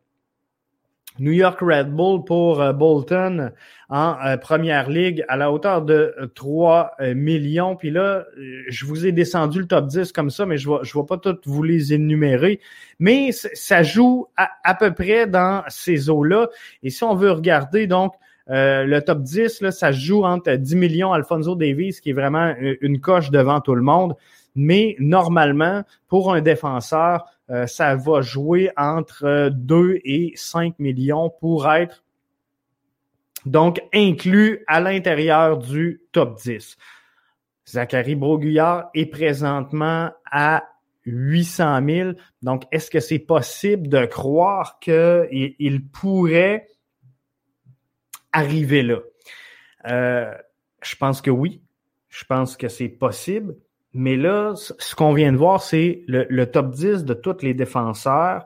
New 1.19 1.31
York 1.31 1.59
Red 1.61 1.91
Bull 1.91 2.23
pour 2.23 2.61
euh, 2.61 2.73
Bolton 2.73 3.51
en 3.89 4.15
euh, 4.25 4.37
première 4.37 4.89
ligue 4.89 5.23
à 5.27 5.35
la 5.35 5.51
hauteur 5.51 5.81
de 5.81 6.15
3 6.35 6.91
euh, 6.99 7.13
millions. 7.13 7.75
Puis 7.75 7.91
là, 7.91 8.25
je 8.69 8.85
vous 8.85 9.05
ai 9.05 9.11
descendu 9.11 9.59
le 9.59 9.67
top 9.67 9.87
10 9.87 10.11
comme 10.13 10.29
ça, 10.29 10.45
mais 10.45 10.57
je 10.57 10.69
ne 10.69 10.77
vais, 10.77 10.83
je 10.83 10.99
pas 10.99 11.17
tout 11.17 11.37
vous 11.45 11.63
les 11.63 11.93
énumérer. 11.93 12.61
Mais 12.99 13.31
ça 13.31 13.83
joue 13.83 14.27
à, 14.37 14.73
peu 14.75 14.93
près 14.93 15.27
dans 15.27 15.63
ces 15.67 16.09
eaux-là. 16.09 16.49
Et 16.83 16.89
si 16.89 17.03
on 17.03 17.15
veut 17.15 17.31
regarder 17.31 17.87
donc 17.87 18.13
le 18.47 18.99
top 18.99 19.21
10, 19.21 19.61
là, 19.61 19.71
ça 19.71 19.91
joue 19.91 20.23
entre 20.23 20.51
10 20.51 20.75
millions 20.75 21.13
Alfonso 21.13 21.55
Davies, 21.55 21.99
qui 22.01 22.09
est 22.09 22.13
vraiment 22.13 22.53
une 22.81 22.99
coche 22.99 23.31
devant 23.31 23.61
tout 23.61 23.75
le 23.75 23.81
monde. 23.81 24.15
Mais 24.55 24.95
normalement, 24.99 25.83
pour 26.07 26.33
un 26.33 26.41
défenseur, 26.41 27.25
euh, 27.51 27.67
ça 27.67 27.95
va 27.95 28.21
jouer 28.21 28.71
entre 28.77 29.49
2 29.53 29.99
et 30.03 30.33
5 30.35 30.79
millions 30.79 31.29
pour 31.29 31.69
être 31.71 32.03
donc 33.45 33.81
inclus 33.93 34.63
à 34.67 34.79
l'intérieur 34.79 35.57
du 35.57 36.01
top 36.11 36.39
10. 36.41 36.77
Zachary 37.67 38.15
Broguillard 38.15 38.89
est 38.93 39.07
présentement 39.07 40.11
à 40.29 40.63
800 41.05 41.81
000. 41.87 42.11
Donc, 42.41 42.63
est-ce 42.71 42.91
que 42.91 42.99
c'est 42.99 43.19
possible 43.19 43.87
de 43.87 44.05
croire 44.05 44.79
qu'il 44.79 45.55
il 45.57 45.87
pourrait 45.87 46.67
arriver 48.31 48.83
là? 48.83 48.99
Euh, 49.87 50.33
je 50.83 50.95
pense 50.95 51.21
que 51.21 51.31
oui. 51.31 51.61
Je 52.09 52.25
pense 52.25 52.57
que 52.57 52.67
c'est 52.67 52.89
possible. 52.89 53.55
Mais 53.93 54.15
là, 54.15 54.53
ce 54.55 54.95
qu'on 54.95 55.13
vient 55.13 55.31
de 55.31 55.37
voir, 55.37 55.61
c'est 55.61 56.03
le, 56.07 56.45
top 56.45 56.71
10 56.71 57.03
de 57.03 57.13
tous 57.13 57.41
les 57.41 57.53
défenseurs 57.53 58.45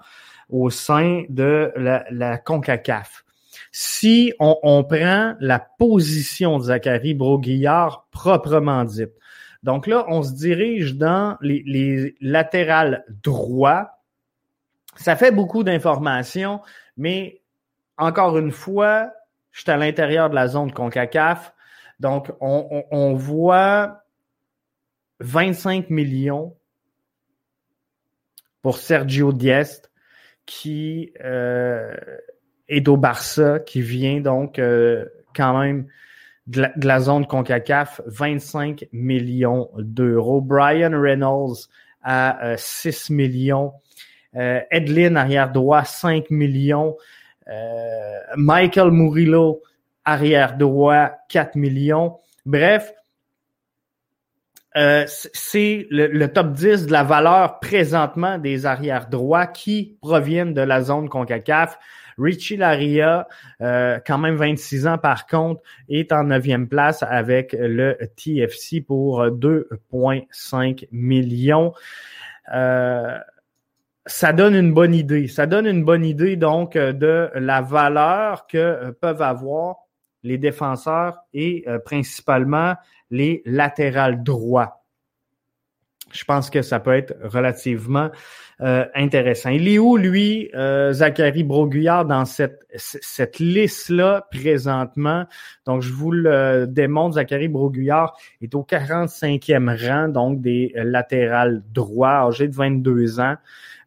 au 0.50 0.70
sein 0.70 1.24
de 1.30 1.72
la, 1.76 2.38
CONCACAF. 2.38 3.24
Si 3.72 4.34
on, 4.40 4.84
prend 4.84 5.36
la 5.40 5.60
position 5.60 6.58
de 6.58 6.64
Zachary 6.64 7.14
Broguillard 7.14 8.08
proprement 8.12 8.84
dite, 8.84 9.12
donc 9.64 9.88
là, 9.88 10.06
on 10.08 10.24
se 10.24 10.34
dirige 10.34 10.96
dans 10.96 11.38
les, 11.42 11.64
les 11.66 12.16
latérales 12.22 13.04
droits. 13.24 14.00
Ça 14.96 15.16
fait 15.16 15.32
beaucoup 15.32 15.64
d'informations, 15.64 16.62
mais 16.98 17.42
encore 17.98 18.38
une 18.38 18.52
fois, 18.52 19.12
je 19.52 19.62
suis 19.62 19.72
à 19.72 19.78
l'intérieur 19.78 20.30
de 20.30 20.36
la 20.36 20.48
zone 20.48 20.72
CONCACAF. 20.72 21.54
Donc, 22.00 22.32
on, 22.42 22.84
on 22.92 23.14
voit 23.14 24.05
25 25.20 25.90
millions 25.90 26.56
pour 28.62 28.78
Sergio 28.78 29.32
Diest, 29.32 29.92
qui 30.46 31.14
euh, 31.24 31.96
est 32.68 32.88
au 32.88 32.98
Barça, 32.98 33.60
qui 33.60 33.82
vient 33.82 34.22
donc 34.22 34.60
euh, 34.60 35.06
quand 35.36 35.60
même 35.60 35.88
de 36.48 36.68
la, 36.84 37.00
zone 37.00 37.26
CONCACAF, 37.26 38.02
25 38.06 38.88
millions 38.92 39.70
d'euros. 39.78 40.42
Brian 40.42 41.00
Reynolds 41.00 41.68
à 42.04 42.56
6 42.58 43.10
euh, 43.12 43.14
millions. 43.14 43.74
Edlin, 44.34 45.16
arrière 45.16 45.52
droit, 45.52 45.86
5 45.86 46.30
millions. 46.30 46.98
Michael 48.36 48.92
Murillo, 48.92 49.62
arrière 50.04 50.58
droit, 50.58 51.12
4 51.30 51.56
millions. 51.56 52.18
Bref, 52.46 52.94
euh, 54.78 55.06
c'est 55.08 55.88
le, 55.90 56.26
top 56.28 56.52
10 56.52 56.88
de 56.88 56.92
la 56.92 57.04
valeur 57.04 57.60
présentement 57.60 58.38
des 58.38 58.66
arrières 58.66 59.08
droits 59.08 59.48
qui 59.48 59.98
proviennent 60.02 60.54
de 60.54 60.62
la 60.62 60.82
zone 60.82 61.08
CONCACAF. 61.08 61.80
Richie 62.18 62.58
Laria, 62.58 63.28
euh, 63.62 64.00
quand 64.06 64.18
même 64.18 64.36
26 64.36 64.88
ans 64.88 64.98
par 64.98 65.28
contre, 65.28 65.62
est 65.90 66.12
en 66.12 66.26
neuvième 66.26 66.68
place 66.68 67.04
avec 67.04 67.56
le 67.58 67.98
TFC 68.16 68.82
pour 68.82 69.26
2,5 69.26 70.88
millions. 70.92 71.74
Euh, 72.54 73.18
ça 74.06 74.34
donne 74.34 74.56
une 74.56 74.74
bonne 74.74 74.94
idée. 74.94 75.28
Ça 75.28 75.46
donne 75.46 75.68
une 75.68 75.84
bonne 75.84 76.06
idée 76.06 76.36
donc 76.36 76.78
de 76.78 77.30
la 77.34 77.62
valeur 77.62 78.46
que 78.48 78.92
peuvent 78.92 79.22
avoir 79.22 79.85
les 80.26 80.38
défenseurs 80.38 81.20
et 81.34 81.66
principalement 81.86 82.76
les 83.12 83.42
latérales 83.46 84.24
droits. 84.24 84.84
je 86.12 86.24
pense 86.24 86.50
que 86.50 86.62
ça 86.62 86.80
peut 86.80 86.94
être 86.94 87.16
relativement 87.24 88.10
euh, 88.62 88.86
intéressant. 88.96 89.50
Il 89.50 89.68
est 89.68 89.80
où, 89.80 89.98
lui, 89.98 90.50
euh, 90.56 90.94
Zachary 90.94 91.44
Broguillard, 91.44 92.06
dans 92.06 92.24
cette, 92.24 92.66
cette 92.76 93.40
liste-là 93.40 94.28
présentement? 94.32 95.26
Donc, 95.66 95.82
je 95.82 95.92
vous 95.92 96.12
le 96.12 96.66
démontre. 96.66 97.16
Zachary 97.16 97.50
Broguillard 97.50 98.18
est 98.42 98.56
au 98.56 98.64
45e 98.64 99.88
rang, 99.88 100.08
donc 100.08 100.40
des 100.40 100.72
latérales 100.76 101.64
droits, 101.74 102.28
âgé 102.28 102.48
de 102.48 102.56
22 102.56 103.20
ans. 103.20 103.36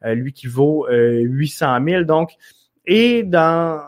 Euh, 0.05 0.15
lui 0.15 0.35
qui 0.35 0.47
vaut 0.49 0.87
800 0.91 1.79
000. 1.83 2.05
Donc, 2.05 2.33
et 2.85 3.23
dans 3.23 3.81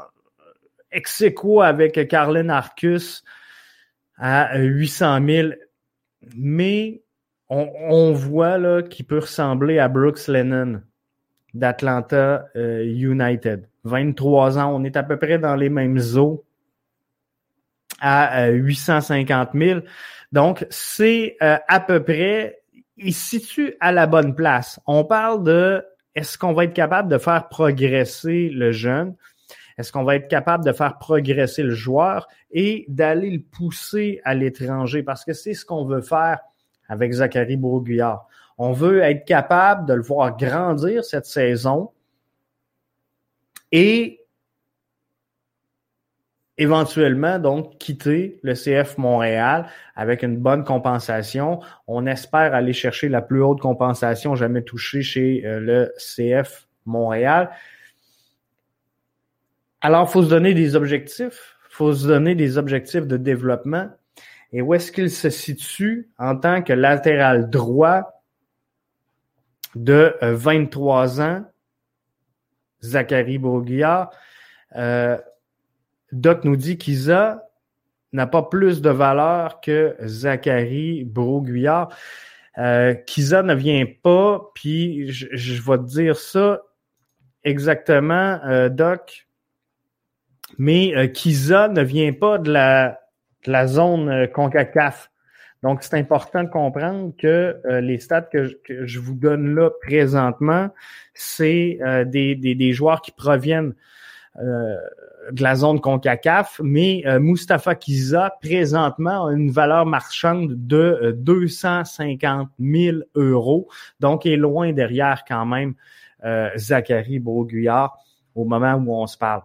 ex 0.93 1.25
avec 1.63 2.09
Carlin 2.09 2.49
Arcus 2.49 3.25
à 4.17 4.59
800 4.59 5.27
000. 5.27 5.49
Mais 6.37 7.03
on, 7.49 8.13
voit 8.13 8.59
là 8.59 8.83
qu'il 8.83 9.07
peut 9.07 9.19
ressembler 9.19 9.79
à 9.79 9.89
Brooks 9.89 10.29
Lennon 10.29 10.83
d'Atlanta 11.55 12.47
euh, 12.55 12.85
United. 12.85 13.69
23 13.85 14.59
ans, 14.59 14.75
on 14.75 14.85
est 14.85 14.97
à 14.97 15.03
peu 15.03 15.17
près 15.17 15.39
dans 15.39 15.57
les 15.57 15.69
mêmes 15.69 15.99
eaux 16.15 16.45
à 18.01 18.49
850 18.49 19.49
euh, 19.55 19.59
000. 19.59 19.81
Donc, 20.33 20.67
c'est 20.71 21.37
euh, 21.43 21.57
à 21.67 21.81
peu 21.81 22.03
près, 22.03 22.61
il 22.97 23.15
situe 23.15 23.75
à 23.81 23.91
la 23.91 24.07
bonne 24.07 24.35
place. 24.35 24.79
On 24.87 25.05
parle 25.05 25.43
de 25.43 25.85
est-ce 26.15 26.39
qu'on 26.39 26.53
va 26.53 26.65
être 26.65 26.75
capable 26.75 27.09
de 27.09 27.19
faire 27.19 27.49
progresser 27.49 28.49
le 28.51 28.73
jeune? 28.73 29.15
Est-ce 29.81 29.93
qu'on 29.93 30.05
va 30.05 30.17
être 30.17 30.29
capable 30.29 30.63
de 30.63 30.73
faire 30.73 30.99
progresser 30.99 31.63
le 31.63 31.75
joueur 31.75 32.29
et 32.51 32.85
d'aller 32.89 33.31
le 33.31 33.41
pousser 33.41 34.21
à 34.25 34.35
l'étranger? 34.35 35.03
Parce 35.03 35.25
que 35.25 35.33
c'est 35.33 35.55
ce 35.55 35.65
qu'on 35.65 35.87
veut 35.87 36.03
faire 36.03 36.41
avec 36.87 37.13
Zachary 37.13 37.57
Bourguillard. 37.57 38.29
On 38.59 38.73
veut 38.73 39.01
être 39.01 39.25
capable 39.25 39.87
de 39.89 39.95
le 39.95 40.03
voir 40.03 40.37
grandir 40.37 41.03
cette 41.03 41.25
saison 41.25 41.93
et 43.73 44.21
éventuellement 46.59 47.39
donc 47.39 47.79
quitter 47.79 48.39
le 48.43 48.53
CF 48.53 48.99
Montréal 48.99 49.67
avec 49.97 50.23
une 50.23 50.37
bonne 50.37 50.63
compensation. 50.63 51.61
On 51.87 52.05
espère 52.05 52.55
aller 52.55 52.75
chercher 52.75 53.09
la 53.09 53.23
plus 53.23 53.43
haute 53.43 53.61
compensation 53.61 54.35
jamais 54.35 54.61
touchée 54.61 55.01
chez 55.01 55.43
euh, 55.47 55.59
le 55.59 55.95
CF 55.97 56.69
Montréal. 56.85 57.49
Alors, 59.81 60.11
faut 60.11 60.23
se 60.23 60.29
donner 60.29 60.55
des 60.55 60.77
objectifs. 60.77 61.57
Faut 61.71 61.95
se 61.95 62.07
donner 62.07 62.35
des 62.35 62.59
objectifs 62.59 63.07
de 63.07 63.17
développement. 63.17 63.91
Et 64.53 64.63
où 64.63 64.75
est-ce 64.75 64.91
qu'il 64.93 65.11
se 65.11 65.31
situe 65.31 66.11
en 66.19 66.37
tant 66.37 66.63
que 66.63 66.73
latéral 66.73 67.49
droit 67.49 68.23
de 69.75 70.15
23 70.21 71.21
euh, 71.21 71.23
ans, 71.23 71.45
Zachary 72.83 73.39
Bourguillard? 73.39 74.11
Euh, 74.77 75.17
Doc 76.13 76.45
nous 76.45 76.57
dit 76.57 76.77
qu'Isa 76.77 77.49
n'a 78.13 78.27
pas 78.27 78.43
plus 78.43 78.81
de 78.83 78.91
valeur 78.91 79.61
que 79.61 79.97
Zachary 80.03 81.05
Broguillard. 81.05 81.89
Euh, 82.59 82.95
ne 82.95 83.55
vient 83.55 83.87
pas, 84.03 84.51
puis 84.55 85.11
je, 85.11 85.63
vais 85.63 85.79
te 85.79 85.85
dire 85.85 86.17
ça 86.17 86.63
exactement, 87.45 88.41
euh, 88.45 88.69
Doc, 88.69 89.29
mais 90.59 90.95
euh, 90.97 91.07
Kiza 91.07 91.69
ne 91.69 91.83
vient 91.83 92.13
pas 92.13 92.39
de 92.39 92.53
la 92.53 93.01
la 93.47 93.67
zone 93.67 94.09
euh, 94.09 94.27
CONCACAF. 94.27 95.11
Donc, 95.63 95.83
c'est 95.83 95.97
important 95.97 96.43
de 96.43 96.49
comprendre 96.49 97.13
que 97.19 97.61
euh, 97.67 97.81
les 97.81 97.99
stats 97.99 98.23
que 98.23 98.51
je, 98.69 98.99
vous 98.99 99.15
donne 99.15 99.55
là 99.55 99.71
présentement, 99.83 100.71
c'est 101.13 101.79
euh, 101.83 102.05
des, 102.05 102.35
des, 102.35 102.73
joueurs 102.73 103.03
qui 103.03 103.13
proviennent 103.13 103.75
de 104.37 105.43
la 105.43 105.57
zone 105.57 105.81
CONCACAF, 105.81 106.61
mais 106.63 107.03
Mustafa 107.19 107.75
Kiza, 107.75 108.39
présentement, 108.41 109.27
a 109.27 109.33
une 109.33 109.51
valeur 109.51 109.87
marchande 109.87 110.55
de 110.67 111.17
250 111.19 112.49
000 112.61 112.99
euros. 113.17 113.69
Donc, 113.99 114.25
est 114.27 114.37
loin 114.37 114.73
derrière 114.73 115.25
quand 115.27 115.45
même 115.47 115.75
Zachary 116.57 117.19
Beauguillard 117.19 117.99
au 118.37 118.45
moment 118.45 118.75
où 118.75 118.95
on 118.95 119.09
se 119.09 119.19
parle 119.19 119.43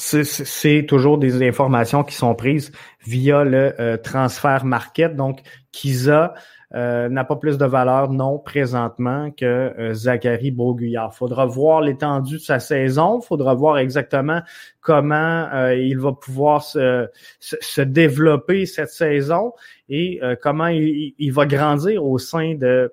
c'est 0.00 0.86
toujours 0.88 1.18
des 1.18 1.46
informations 1.46 2.02
qui 2.02 2.14
sont 2.14 2.34
prises 2.34 2.72
via 3.06 3.44
le 3.44 3.74
euh, 3.80 3.96
transfert 3.96 4.64
market. 4.64 5.14
Donc, 5.14 5.40
Kiza 5.72 6.34
euh, 6.74 7.08
n'a 7.08 7.24
pas 7.24 7.36
plus 7.36 7.58
de 7.58 7.66
valeur, 7.66 8.10
non, 8.10 8.38
présentement, 8.38 9.30
que 9.30 9.44
euh, 9.44 9.92
Zachary 9.92 10.52
Beauguillard. 10.52 11.14
faudra 11.14 11.44
voir 11.44 11.82
l'étendue 11.82 12.36
de 12.36 12.42
sa 12.42 12.60
saison. 12.60 13.20
faudra 13.20 13.54
voir 13.54 13.78
exactement 13.78 14.40
comment 14.80 15.48
il 15.72 15.98
va 15.98 16.12
pouvoir 16.12 16.62
se, 16.62 17.08
se, 17.38 17.82
développer 17.82 18.64
cette 18.64 18.88
saison 18.88 19.52
et 19.90 20.20
comment 20.42 20.68
il, 20.68 21.14
il, 21.18 21.32
va 21.32 21.44
grandir 21.44 22.04
au 22.04 22.16
sein 22.16 22.54
de, 22.54 22.90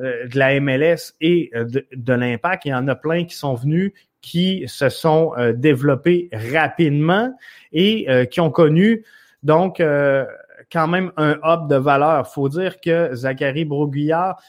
de 0.00 0.38
la 0.38 0.58
MLS 0.60 1.12
et 1.20 1.50
de 1.54 2.12
l'impact. 2.14 2.64
Il 2.64 2.70
y 2.70 2.74
en 2.74 2.88
a 2.88 2.94
plein 2.94 3.24
qui 3.24 3.36
sont 3.36 3.54
venus, 3.54 3.92
qui 4.26 4.64
se 4.66 4.88
sont 4.88 5.34
euh, 5.38 5.52
développés 5.52 6.28
rapidement 6.32 7.32
et 7.72 8.10
euh, 8.10 8.24
qui 8.24 8.40
ont 8.40 8.50
connu 8.50 9.04
donc 9.44 9.78
euh, 9.78 10.26
quand 10.72 10.88
même 10.88 11.12
un 11.16 11.38
hub 11.44 11.68
de 11.68 11.76
valeur. 11.76 12.26
faut 12.26 12.48
dire 12.48 12.80
que 12.80 13.14
Zachary 13.14 13.64
Broguillard 13.64 14.42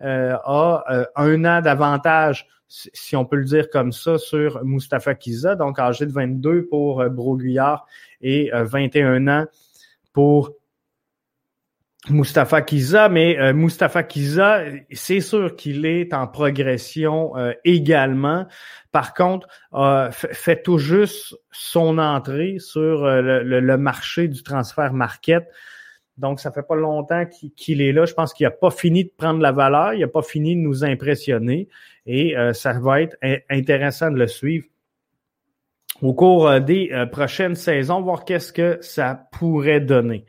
a 0.00 0.84
un 1.16 1.44
an 1.44 1.60
d'avantage, 1.62 2.46
si 2.68 3.16
on 3.16 3.24
peut 3.24 3.36
le 3.36 3.44
dire 3.44 3.70
comme 3.70 3.90
ça, 3.90 4.18
sur 4.18 4.64
Mustafa 4.64 5.16
Kiza, 5.16 5.56
donc 5.56 5.80
âgé 5.80 6.06
de 6.06 6.12
22 6.12 6.66
pour 6.66 7.04
Broguillard 7.10 7.86
et 8.20 8.50
21 8.52 9.26
ans 9.26 9.46
pour 10.12 10.52
Mustafa 12.10 12.60
Kiza, 12.60 13.08
mais 13.08 13.38
euh, 13.38 13.54
Mustafa 13.54 14.02
Kiza, 14.02 14.62
c'est 14.92 15.20
sûr 15.20 15.56
qu'il 15.56 15.86
est 15.86 16.12
en 16.12 16.26
progression 16.26 17.34
euh, 17.36 17.52
également. 17.64 18.46
Par 18.92 19.14
contre, 19.14 19.48
euh, 19.72 20.10
fait 20.10 20.62
tout 20.62 20.76
juste 20.76 21.34
son 21.50 21.96
entrée 21.96 22.56
sur 22.58 23.04
euh, 23.04 23.42
le, 23.42 23.78
marché 23.78 24.28
du 24.28 24.42
transfert 24.42 24.92
market. 24.92 25.48
Donc, 26.18 26.40
ça 26.40 26.52
fait 26.52 26.62
pas 26.62 26.76
longtemps 26.76 27.24
qu'il 27.56 27.80
est 27.80 27.92
là. 27.92 28.04
Je 28.04 28.12
pense 28.12 28.34
qu'il 28.34 28.44
a 28.44 28.50
pas 28.50 28.70
fini 28.70 29.04
de 29.04 29.10
prendre 29.16 29.40
la 29.40 29.52
valeur, 29.52 29.94
il 29.94 30.04
a 30.04 30.08
pas 30.08 30.22
fini 30.22 30.54
de 30.54 30.60
nous 30.60 30.84
impressionner 30.84 31.68
et 32.06 32.36
ça 32.52 32.78
va 32.78 33.00
être 33.00 33.16
intéressant 33.50 34.12
de 34.12 34.18
le 34.18 34.28
suivre 34.28 34.66
au 36.02 36.14
cours 36.14 36.60
des 36.60 37.06
prochaines 37.10 37.56
saisons, 37.56 38.00
voir 38.00 38.24
qu'est-ce 38.24 38.52
que 38.52 38.78
ça 38.80 39.26
pourrait 39.32 39.80
donner. 39.80 40.24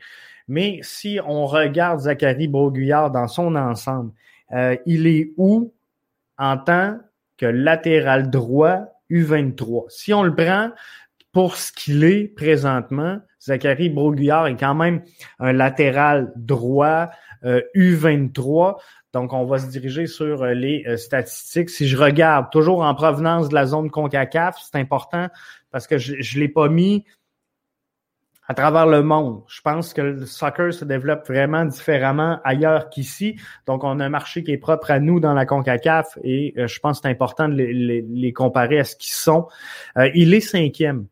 Mais 0.48 0.78
si 0.82 1.18
on 1.26 1.46
regarde 1.46 2.00
Zachary 2.00 2.48
Beauguillard 2.48 3.10
dans 3.10 3.28
son 3.28 3.56
ensemble, 3.56 4.12
euh, 4.52 4.76
il 4.86 5.06
est 5.06 5.32
où 5.36 5.74
en 6.38 6.56
tant 6.56 6.98
que 7.36 7.46
latéral 7.46 8.30
droit 8.30 8.84
U23? 9.10 9.86
Si 9.88 10.14
on 10.14 10.22
le 10.22 10.34
prend 10.34 10.70
pour 11.32 11.56
ce 11.56 11.72
qu'il 11.72 12.04
est 12.04 12.28
présentement, 12.28 13.18
Zachary 13.42 13.90
Broguillard 13.90 14.46
est 14.46 14.56
quand 14.56 14.74
même 14.74 15.02
un 15.38 15.52
latéral 15.52 16.32
droit 16.36 17.10
U23. 17.44 18.74
Euh, 18.74 18.80
Donc, 19.12 19.32
on 19.32 19.44
va 19.44 19.58
se 19.58 19.66
diriger 19.66 20.06
sur 20.06 20.42
euh, 20.42 20.54
les 20.54 20.84
statistiques. 20.96 21.70
Si 21.70 21.88
je 21.88 21.96
regarde 21.96 22.50
toujours 22.50 22.82
en 22.82 22.94
provenance 22.94 23.48
de 23.48 23.54
la 23.54 23.66
zone 23.66 23.90
CONCACAF, 23.90 24.56
c'est 24.60 24.78
important 24.78 25.28
parce 25.70 25.86
que 25.86 25.98
je 25.98 26.14
ne 26.14 26.40
l'ai 26.40 26.48
pas 26.48 26.68
mis 26.68 27.04
à 28.48 28.54
travers 28.54 28.86
le 28.86 29.02
monde. 29.02 29.42
Je 29.48 29.60
pense 29.60 29.92
que 29.92 30.00
le 30.00 30.26
soccer 30.26 30.72
se 30.72 30.84
développe 30.84 31.26
vraiment 31.26 31.64
différemment 31.64 32.38
ailleurs 32.44 32.88
qu'ici. 32.90 33.38
Donc, 33.66 33.82
on 33.84 33.98
a 34.00 34.04
un 34.04 34.08
marché 34.08 34.44
qui 34.44 34.52
est 34.52 34.58
propre 34.58 34.90
à 34.90 35.00
nous 35.00 35.18
dans 35.20 35.34
la 35.34 35.46
CONCACAF 35.46 36.18
et 36.22 36.54
euh, 36.56 36.66
je 36.66 36.78
pense 36.78 37.00
que 37.00 37.02
c'est 37.02 37.10
important 37.10 37.48
de 37.48 37.54
les, 37.54 38.32
comparer 38.32 38.78
à 38.78 38.84
ce 38.84 38.94
qu'ils 38.96 39.14
sont. 39.14 39.48
Euh, 39.98 40.10
il 40.14 40.32
est 40.34 40.40
cinquième 40.40 41.06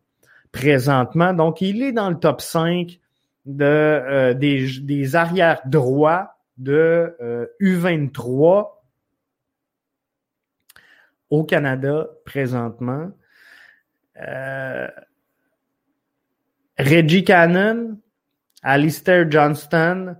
présentement. 0.52 1.32
Donc, 1.32 1.60
il 1.60 1.82
est 1.82 1.92
dans 1.92 2.10
le 2.10 2.18
top 2.18 2.40
5 2.40 3.00
de, 3.46 3.64
euh, 3.64 4.34
des, 4.34 4.66
des 4.80 5.16
arrières 5.16 5.60
droits 5.66 6.36
de 6.56 7.16
U23 7.60 8.68
au 11.30 11.42
Canada 11.42 12.06
présentement. 12.24 13.10
Reggie 16.84 17.24
Cannon, 17.24 17.98
Alistair 18.62 19.30
Johnston, 19.30 20.16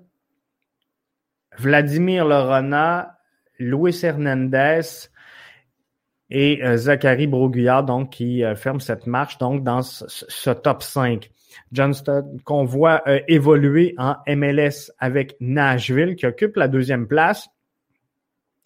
Vladimir 1.58 2.24
Lorona, 2.24 3.18
Luis 3.58 4.02
Hernandez 4.02 5.10
et 6.30 6.64
euh, 6.64 6.78
Zachary 6.78 7.26
Broguillard, 7.26 7.84
donc, 7.84 8.10
qui 8.10 8.42
euh, 8.42 8.56
ferme 8.56 8.80
cette 8.80 9.06
marche 9.06 9.36
donc 9.36 9.62
dans 9.62 9.82
ce, 9.82 10.50
top 10.50 10.82
5. 10.82 11.30
Johnston, 11.70 12.38
qu'on 12.44 12.64
voit 12.64 13.02
euh, 13.06 13.20
évoluer 13.28 13.94
en 13.98 14.16
MLS 14.26 14.90
avec 14.98 15.36
Nashville, 15.40 16.16
qui 16.16 16.24
occupe 16.24 16.56
la 16.56 16.68
deuxième 16.68 17.06
place. 17.06 17.46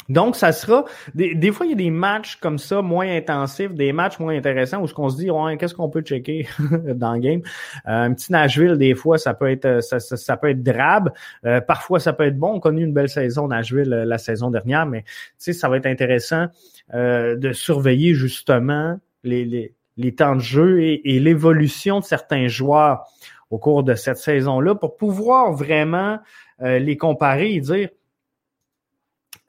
Donc, 0.09 0.37
ça 0.37 0.53
sera 0.53 0.85
des, 1.15 1.53
fois 1.53 1.67
il 1.67 1.71
y 1.71 1.73
a 1.73 1.77
des 1.77 1.91
matchs 1.91 2.37
comme 2.37 2.59
ça 2.59 2.83
moins 2.83 3.09
intensifs, 3.09 3.75
des 3.75 3.93
matchs 3.93 4.19
moins 4.19 4.37
intéressants 4.37 4.81
où 4.81 4.87
ce 4.87 4.95
qu'on 4.95 5.09
se 5.09 5.17
dit 5.17 5.31
ouais, 5.31 5.57
qu'est-ce 5.57 5.75
qu'on 5.75 5.89
peut 5.89 6.03
checker 6.03 6.47
dans 6.95 7.15
le 7.15 7.21
game? 7.21 7.41
Euh, 7.87 8.05
un 8.05 8.15
petit 8.15 8.33
Nashville 8.33 8.77
des 8.77 8.95
fois 8.95 9.19
ça 9.19 9.35
peut 9.35 9.51
être 9.51 9.83
ça, 9.83 10.01
ça, 10.01 10.37
peut 10.37 10.51
être 10.51 10.63
drabe, 10.63 11.13
euh, 11.45 11.61
parfois 11.61 12.01
ça 12.01 12.13
peut 12.13 12.25
être 12.25 12.39
bon. 12.39 12.55
On 12.55 12.59
a 12.59 12.61
connu 12.61 12.85
une 12.85 12.93
belle 12.93 13.09
saison 13.09 13.49
Nashville 13.49 13.89
la 13.89 14.19
saison 14.19 14.51
dernière, 14.51 14.87
mais 14.87 15.05
ça 15.39 15.69
va 15.69 15.77
être 15.77 15.87
intéressant 15.87 16.47
de 16.93 17.53
surveiller 17.53 18.15
justement 18.15 18.99
les, 19.25 19.45
les 19.45 19.75
les 19.99 20.15
temps 20.15 20.37
de 20.37 20.41
jeu 20.41 20.81
et, 20.81 21.19
l'évolution 21.19 21.99
de 21.99 22.05
certains 22.05 22.47
joueurs 22.47 23.05
au 23.51 23.59
cours 23.59 23.83
de 23.83 23.95
cette 23.95 24.17
saison-là 24.17 24.75
pour 24.75 24.97
pouvoir 24.97 25.53
vraiment 25.53 26.19
euh, 26.63 26.79
les 26.79 26.97
comparer 26.97 27.53
et 27.53 27.61
dire 27.61 27.89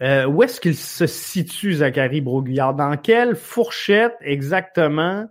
euh, 0.01 0.25
où 0.25 0.43
est-ce 0.43 0.61
qu'il 0.61 0.75
se 0.75 1.07
situe, 1.07 1.73
Zachary 1.73 2.21
Broguillard? 2.21 2.73
Dans 2.73 2.97
quelle 2.97 3.35
fourchette 3.35 4.15
exactement 4.21 5.27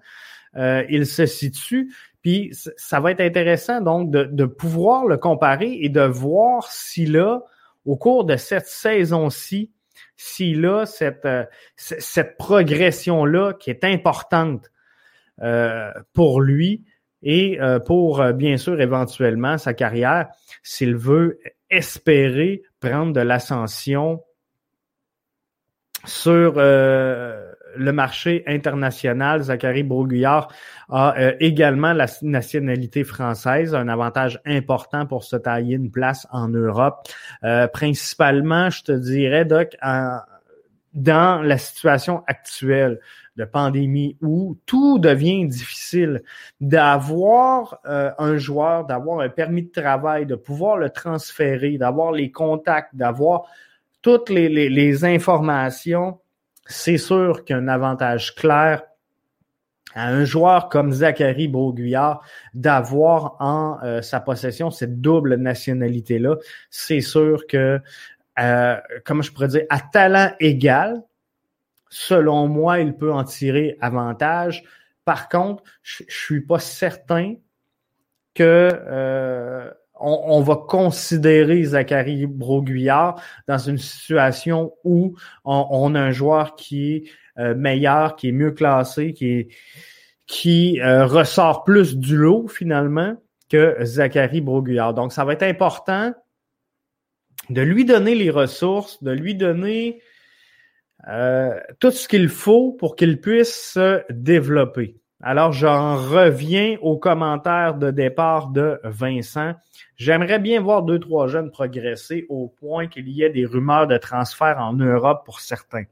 euh, 0.57 0.85
il 0.89 1.07
se 1.07 1.27
situe? 1.27 1.95
Puis 2.23 2.51
ça 2.77 3.01
va 3.01 3.13
être 3.13 3.21
intéressant 3.21 3.81
donc 3.81 4.11
de, 4.11 4.25
de 4.25 4.45
pouvoir 4.45 5.07
le 5.07 5.17
comparer 5.17 5.79
et 5.81 5.89
de 5.89 6.03
voir 6.03 6.71
s'il 6.71 7.17
a, 7.17 7.41
au 7.85 7.97
cours 7.97 8.25
de 8.25 8.37
cette 8.37 8.67
saison-ci, 8.67 9.71
s'il 10.17 10.67
a 10.67 10.85
cette, 10.85 11.29
cette 11.77 12.37
progression-là 12.37 13.55
qui 13.55 13.71
est 13.71 13.85
importante 13.85 14.71
euh, 15.41 15.93
pour 16.13 16.41
lui 16.41 16.85
et 17.23 17.61
euh, 17.61 17.79
pour, 17.79 18.21
euh, 18.21 18.33
bien 18.33 18.57
sûr, 18.57 18.81
éventuellement 18.81 19.57
sa 19.57 19.75
carrière, 19.75 20.29
s'il 20.63 20.97
veut 20.97 21.39
espérer 21.71 22.63
prendre 22.81 23.13
de 23.13 23.21
l'ascension 23.21 24.23
sur 26.05 26.55
le 26.57 27.93
marché 27.93 28.45
international. 28.47 29.43
Zachary 29.43 29.83
Broguillard 29.83 30.49
a 30.89 31.15
également 31.41 31.93
la 31.93 32.07
nationalité 32.23 33.05
française, 33.05 33.75
un 33.75 33.89
avantage 33.89 34.41
important 34.47 35.07
pour 35.07 35.25
se 35.25 35.37
tailler 35.37 35.77
une 35.77 35.91
place 35.91 36.27
en 36.31 36.49
Europe. 36.49 37.09
principalement, 37.73 38.71
je 38.71 38.85
te 38.85 38.93
dirais, 38.93 39.45
Doc, 39.45 39.77
dans 40.95 41.43
la 41.43 41.59
situation 41.59 42.23
actuelle 42.27 43.01
de 43.39 43.45
pandémie 43.45 44.17
où 44.21 44.59
tout 44.67 44.99
devient 44.99 45.47
difficile, 45.47 46.23
d'avoir 46.61 47.79
euh, 47.87 48.11
un 48.19 48.37
joueur, 48.37 48.85
d'avoir 48.85 49.21
un 49.21 49.29
permis 49.29 49.63
de 49.63 49.71
travail, 49.71 50.27
de 50.27 50.35
pouvoir 50.35 50.77
le 50.77 50.91
transférer, 50.91 51.79
d'avoir 51.79 52.11
les 52.11 52.33
contacts, 52.33 52.95
d'avoir 52.97 53.47
toutes 54.03 54.31
les, 54.31 54.49
les, 54.49 55.05
informations, 55.05 56.21
c'est 56.67 56.99
sûr 56.99 57.45
qu'un 57.45 57.69
avantage 57.69 58.35
clair 58.35 58.83
à 59.95 60.09
un 60.09 60.25
joueur 60.25 60.69
comme 60.69 60.93
Zachary 60.93 61.49
Beauguillard 61.49 62.23
d'avoir 62.55 63.37
en 63.41 63.79
euh, 63.83 64.03
sa 64.03 64.21
possession 64.21 64.71
cette 64.71 65.01
double 65.01 65.37
nationalité-là. 65.37 66.37
C'est 66.71 67.01
sûr 67.01 67.47
que, 67.47 67.81
euh, 68.39 68.77
comment 69.05 69.23
je 69.23 69.33
pourrais 69.33 69.49
dire, 69.49 69.65
à 69.71 69.81
talent 69.81 70.33
égal, 70.41 71.03
selon 71.91 72.49
moi, 72.49 72.81
il 72.81 72.95
peut 72.95 73.13
en 73.13 73.25
tirer 73.25 73.77
avantage. 73.81 74.63
Par 75.05 75.29
contre, 75.29 75.63
je, 75.83 76.05
suis 76.09 76.43
pas 76.43 76.59
certain 76.59 77.35
que 78.35 78.71
euh, 78.73 79.71
on, 80.01 80.41
va 80.41 80.57
considérer 80.57 81.63
Zachary 81.63 82.27
Broguillard 82.27 83.21
dans 83.47 83.59
une 83.59 83.79
situation 83.79 84.73
où 84.85 85.17
on, 85.45 85.95
a 85.95 86.01
un 86.01 86.11
joueur 86.11 86.57
qui 86.57 86.95
est 86.95 87.05
euh, 87.39 87.55
meilleur, 87.55 88.17
qui 88.17 88.29
est 88.29 88.33
mieux 88.33 88.53
classé, 88.53 89.15
qui 90.27 90.81
euh, 90.81 91.07
ressort 91.07 91.65
plus 91.65 91.97
du 91.97 92.17
lot 92.17 92.49
finalement 92.49 93.17
que 93.49 93.77
Zachary 93.83 94.41
Broguillard. 94.41 94.95
Donc, 94.95 95.13
ça 95.13 95.25
va 95.25 95.33
être 95.33 95.43
important 95.43 96.13
de 97.51 97.63
lui 97.63 97.85
donner 97.85 98.15
les 98.15 98.31
ressources, 98.31 99.03
de 99.03 99.11
lui 99.11 99.35
donner 99.35 100.03
euh, 101.09 101.59
tout 101.81 101.91
ce 101.91 102.09
qu'il 102.09 102.29
faut 102.29 102.73
pour 102.73 102.97
qu'il 102.97 103.21
puisse 103.21 103.73
se 103.73 104.03
développer. 104.11 104.97
Alors, 105.21 105.53
j'en 105.53 105.97
reviens 105.97 106.77
aux 106.81 106.97
commentaires 106.97 107.75
de 107.75 107.91
départ 107.91 108.51
de 108.51 108.79
Vincent. 108.85 109.55
J'aimerais 109.97 110.39
bien 110.39 110.61
voir 110.61 110.85
deux, 110.85 111.01
trois 111.01 111.27
jeunes 111.27 111.51
progresser 111.51 112.25
au 112.29 112.47
point 112.61 112.87
qu'il 112.87 113.09
y 113.09 113.25
ait 113.25 113.31
des 113.31 113.45
rumeurs 113.45 113.89
de 113.89 113.97
transfert 113.97 114.59
en 114.61 114.75
Europe 114.75 115.23
pour 115.25 115.41
certains. 115.41 115.85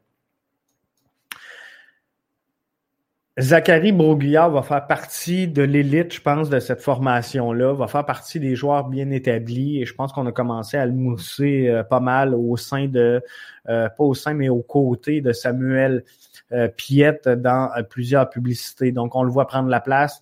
Zachary 3.38 3.92
Broguillard 3.92 4.50
va 4.50 4.62
faire 4.62 4.86
partie 4.86 5.46
de 5.46 5.62
l'élite, 5.62 6.14
je 6.14 6.22
pense, 6.22 6.48
de 6.48 6.58
cette 6.58 6.80
formation-là, 6.80 7.74
va 7.74 7.86
faire 7.86 8.06
partie 8.06 8.40
des 8.40 8.56
joueurs 8.56 8.88
bien 8.88 9.10
établis 9.10 9.82
et 9.82 9.84
je 9.84 9.92
pense 9.92 10.10
qu'on 10.12 10.24
a 10.26 10.32
commencé 10.32 10.78
à 10.78 10.86
le 10.86 10.92
mousser 10.92 11.68
euh, 11.68 11.82
pas 11.82 12.00
mal 12.00 12.34
au 12.34 12.56
sein 12.56 12.86
de, 12.86 13.22
euh, 13.68 13.88
pas 13.90 14.04
au 14.04 14.14
sein, 14.14 14.32
mais 14.32 14.48
aux 14.48 14.62
côtés 14.62 15.20
de 15.20 15.34
Samuel 15.34 16.04
euh, 16.52 16.68
Piette 16.68 17.28
dans 17.28 17.70
plusieurs 17.88 18.30
publicités. 18.30 18.92
Donc, 18.92 19.14
on 19.14 19.22
le 19.22 19.30
voit 19.30 19.46
prendre 19.46 19.68
la 19.68 19.80
place, 19.80 20.20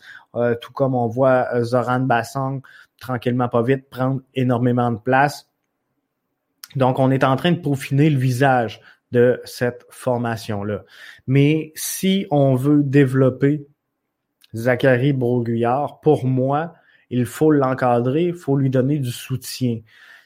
tout 0.61 0.73
comme 0.73 0.97
on 0.97 1.07
voit 1.07 1.63
Zoran 1.63 2.01
Bassang 2.01 2.61
tranquillement 2.99 3.49
pas 3.49 3.63
vite 3.63 3.89
prendre 3.91 4.23
énormément 4.35 4.91
de 4.91 4.99
place. 4.99 5.49
Donc, 6.77 6.99
on 6.99 7.11
est 7.11 7.25
en 7.25 7.37
train 7.37 7.53
de 7.53 7.61
peaufiner 7.61 8.11
le 8.11 8.19
visage 8.19 8.81
de 9.13 9.41
cette 9.45 9.87
formation-là. 9.91 10.85
Mais 11.27 11.73
si 11.77 12.27
on 12.31 12.57
veut 12.57 12.83
développer 12.83 13.67
Zachary 14.55 15.13
Broguillard, 15.13 16.01
pour 16.01 16.25
moi, 16.25 16.75
il 17.11 17.27
faut 17.27 17.51
l'encadrer, 17.51 18.25
il 18.25 18.35
faut 18.35 18.57
lui 18.57 18.71
donner 18.71 18.99
du 18.99 19.13
soutien. 19.13 19.81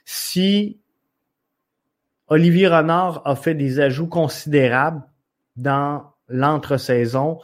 Si 0.04 0.80
Olivier 2.28 2.68
Renard 2.68 3.20
a 3.26 3.36
fait 3.36 3.54
des 3.54 3.80
ajouts 3.80 4.06
considérables 4.06 5.02
dans 5.58 6.12
l'entre-saison, 6.28 7.38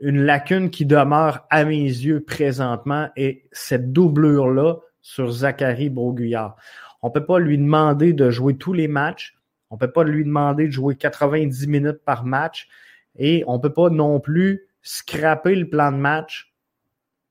une 0.00 0.22
lacune 0.22 0.70
qui 0.70 0.86
demeure 0.86 1.46
à 1.50 1.64
mes 1.64 1.84
yeux 1.84 2.22
présentement 2.24 3.08
est 3.16 3.44
cette 3.52 3.92
doublure-là 3.92 4.76
sur 5.00 5.30
Zachary 5.30 5.90
Broguillard. 5.90 6.56
On 7.02 7.10
peut 7.10 7.24
pas 7.24 7.38
lui 7.38 7.58
demander 7.58 8.12
de 8.12 8.30
jouer 8.30 8.56
tous 8.56 8.72
les 8.72 8.88
matchs, 8.88 9.36
on 9.70 9.74
ne 9.74 9.80
peut 9.80 9.90
pas 9.90 10.04
lui 10.04 10.24
demander 10.24 10.66
de 10.66 10.72
jouer 10.72 10.96
90 10.96 11.66
minutes 11.66 12.02
par 12.04 12.24
match 12.24 12.68
et 13.16 13.44
on 13.46 13.54
ne 13.54 13.62
peut 13.62 13.72
pas 13.72 13.90
non 13.90 14.20
plus 14.20 14.68
scraper 14.82 15.54
le 15.54 15.68
plan 15.68 15.92
de 15.92 15.98
match 15.98 16.54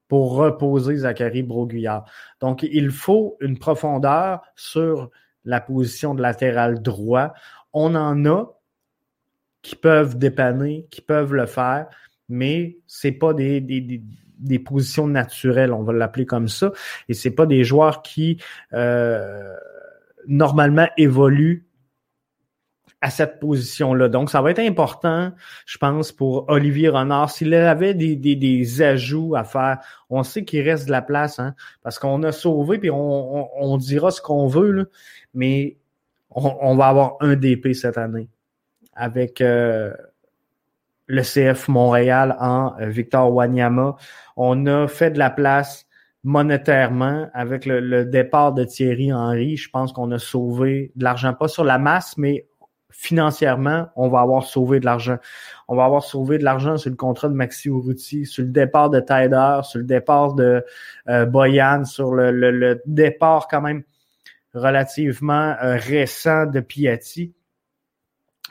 pour 0.07 0.35
reposer 0.35 0.97
Zachary 0.97 1.43
Broguillard. 1.43 2.05
Donc, 2.39 2.63
il 2.63 2.91
faut 2.91 3.37
une 3.41 3.57
profondeur 3.57 4.41
sur 4.55 5.09
la 5.43 5.59
position 5.61 6.13
de 6.13 6.21
latéral 6.21 6.81
droit. 6.81 7.33
On 7.73 7.95
en 7.95 8.25
a 8.25 8.56
qui 9.67 9.75
peuvent 9.75 10.17
dépanner, 10.17 10.87
qui 10.91 11.01
peuvent 11.01 11.33
le 11.33 11.45
faire, 11.45 11.87
mais 12.29 12.77
c'est 12.87 13.11
pas 13.11 13.33
des, 13.33 13.59
des, 13.59 14.01
des, 14.39 14.59
positions 14.59 15.07
naturelles, 15.07 15.73
on 15.73 15.83
va 15.83 15.91
l'appeler 15.91 16.25
comme 16.25 16.47
ça, 16.47 16.71
et 17.09 17.13
c'est 17.13 17.31
pas 17.31 17.45
des 17.45 17.65
joueurs 17.65 18.01
qui 18.01 18.41
euh, 18.71 19.53
normalement 20.25 20.87
évoluent 20.95 21.67
à 23.01 23.09
cette 23.09 23.41
position-là. 23.41 24.07
Donc, 24.07 24.29
ça 24.29 24.41
va 24.41 24.51
être 24.51 24.59
important, 24.59 25.33
je 25.65 25.77
pense, 25.77 26.13
pour 26.13 26.45
Olivier 26.47 26.87
Renard. 26.87 27.29
S'il 27.29 27.53
avait 27.53 27.93
des, 27.93 28.15
des, 28.15 28.37
des, 28.37 28.81
ajouts 28.81 29.35
à 29.35 29.43
faire, 29.43 29.79
on 30.09 30.23
sait 30.23 30.45
qu'il 30.45 30.61
reste 30.61 30.85
de 30.85 30.91
la 30.91 31.01
place, 31.01 31.39
hein, 31.39 31.55
parce 31.83 31.99
qu'on 31.99 32.23
a 32.23 32.31
sauvé, 32.31 32.77
puis 32.79 32.89
on, 32.89 33.61
on, 33.61 33.77
dira 33.77 34.11
ce 34.11 34.21
qu'on 34.21 34.47
veut, 34.47 34.71
là, 34.71 34.85
mais 35.33 35.75
on, 36.31 36.73
va 36.77 36.87
avoir 36.87 37.17
un 37.19 37.35
DP 37.35 37.73
cette 37.73 37.97
année 37.97 38.29
avec 38.97 39.39
euh, 39.41 39.93
le 41.05 41.21
CF 41.21 41.67
Montréal 41.69 42.35
en 42.39 42.73
euh, 42.79 42.87
Victor 42.87 43.33
Wanyama. 43.33 43.95
On 44.35 44.65
a 44.65 44.87
fait 44.87 45.11
de 45.11 45.19
la 45.19 45.29
place 45.29 45.85
monétairement 46.23 47.29
avec 47.33 47.65
le, 47.65 47.79
le 47.79 48.03
départ 48.03 48.53
de 48.53 48.65
Thierry 48.65 49.13
Henry. 49.13 49.55
Je 49.55 49.69
pense 49.69 49.93
qu'on 49.93 50.11
a 50.11 50.19
sauvé 50.19 50.91
de 50.95 51.03
l'argent, 51.03 51.33
pas 51.33 51.47
sur 51.47 51.63
la 51.63 51.77
masse, 51.77 52.17
mais 52.17 52.47
financièrement, 52.97 53.87
on 53.95 54.09
va 54.09 54.21
avoir 54.21 54.43
sauvé 54.43 54.79
de 54.79 54.85
l'argent. 54.85 55.17
On 55.67 55.75
va 55.75 55.85
avoir 55.85 56.03
sauvé 56.03 56.39
de 56.39 56.43
l'argent 56.43 56.77
sur 56.77 56.89
le 56.89 56.95
contrat 56.95 57.29
de 57.29 57.35
Maxi 57.35 57.67
Urruti, 57.67 58.25
sur 58.25 58.43
le 58.43 58.49
départ 58.49 58.89
de 58.89 58.99
Tyder, 58.99 59.59
sur 59.61 59.79
le 59.79 59.85
départ 59.85 60.33
de 60.33 60.65
euh, 61.07 61.25
Boyan, 61.27 61.85
sur 61.85 62.15
le, 62.15 62.81
départ 62.87 63.47
quand 63.47 63.61
même 63.61 63.83
relativement 64.55 65.55
euh, 65.61 65.77
récent 65.77 66.47
de 66.47 66.59
Piatti. 66.59 67.35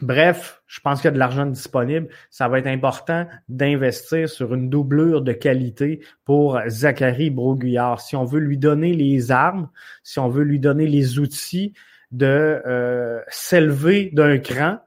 Bref, 0.03 0.63
je 0.67 0.81
pense 0.81 1.01
qu'il 1.01 1.07
y 1.07 1.09
a 1.09 1.13
de 1.13 1.19
l'argent 1.19 1.47
disponible. 1.47 2.09
Ça 2.31 2.49
va 2.49 2.59
être 2.59 2.67
important 2.67 3.27
d'investir 3.49 4.29
sur 4.29 4.53
une 4.53 4.69
doublure 4.69 5.23
de 5.23 5.33
qualité 5.33 6.01
pour 6.25 6.61
Zachary 6.69 7.31
Broguillard. 7.31 8.01
Si 8.01 8.15
on 8.15 8.25
veut 8.25 8.41
lui 8.41 8.59
donner 8.59 8.93
les 8.93 9.31
armes, 9.31 9.71
si 10.03 10.19
on 10.19 10.29
veut 10.29 10.45
lui 10.45 10.61
donner 10.61 10.87
les 10.87 11.19
outils 11.19 11.73
de 12.13 12.61
euh, 12.67 13.21
s'élever 13.29 14.11
d'un 14.13 14.39
cran 14.39 14.79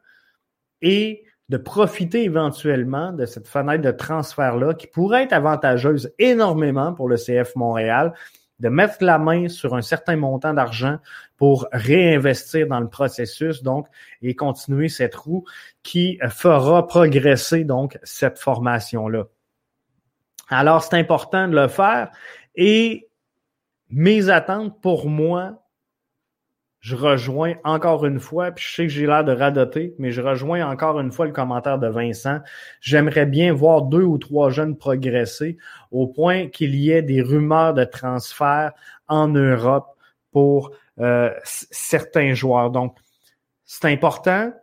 et 0.82 1.24
de 1.50 1.58
profiter 1.58 2.24
éventuellement 2.24 3.12
de 3.12 3.26
cette 3.26 3.48
fenêtre 3.48 3.82
de 3.82 3.92
transfert-là 3.92 4.76
qui 4.76 4.86
pourrait 4.86 5.24
être 5.24 5.34
avantageuse 5.34 6.14
énormément 6.20 6.94
pour 6.94 7.10
le 7.10 7.16
CF 7.16 7.56
Montréal, 7.56 8.14
de 8.60 8.70
mettre 8.70 8.98
la 9.02 9.18
main 9.18 9.48
sur 9.48 9.76
un 9.76 9.82
certain 9.82 10.16
montant 10.16 10.54
d'argent 10.54 10.98
pour 11.38 11.68
réinvestir 11.72 12.68
dans 12.68 12.80
le 12.80 12.90
processus, 12.90 13.64
donc, 13.64 13.88
et 14.22 14.36
continuer 14.36 14.90
cette 14.90 15.16
roue 15.16 15.46
qui 15.84 16.20
fera 16.30 16.86
progresser, 16.88 17.64
donc, 17.64 17.98
cette 18.04 18.40
formation-là. 18.40 19.26
Alors, 20.50 20.84
c'est 20.84 20.98
important 20.98 21.48
de 21.48 21.56
le 21.56 21.68
faire 21.68 22.12
et 22.56 23.10
mes 23.90 24.30
attentes 24.30 24.82
pour 24.82 25.08
moi 25.08 25.64
je 26.80 26.96
rejoins 26.96 27.56
encore 27.66 28.06
une 28.06 28.20
fois, 28.20 28.52
puis 28.52 28.66
je 28.66 28.74
sais 28.74 28.84
que 28.84 28.90
j'ai 28.90 29.06
l'air 29.06 29.26
de 29.26 29.34
radoter, 29.34 29.96
mais 30.00 30.12
je 30.12 30.22
rejoins 30.22 30.66
encore 30.66 31.00
une 31.00 31.12
fois 31.12 31.26
le 31.26 31.34
commentaire 31.34 31.78
de 31.78 31.88
Vincent. 31.88 32.40
J'aimerais 32.80 33.26
bien 33.26 33.54
voir 33.54 33.82
deux 33.82 34.04
ou 34.04 34.18
trois 34.18 34.50
jeunes 34.50 34.78
progresser 34.78 35.58
au 35.92 36.08
point 36.08 36.48
qu'il 36.48 36.76
y 36.76 36.92
ait 36.92 37.02
des 37.02 37.22
rumeurs 37.22 37.74
de 37.74 37.84
transfert 37.84 38.72
en 39.08 39.28
Europe 39.28 39.88
pour 40.32 40.72
euh, 41.00 41.32
certains 41.44 42.34
joueurs. 42.34 42.72
Donc, 42.72 42.96
c'est 43.66 43.86
important 43.86 44.54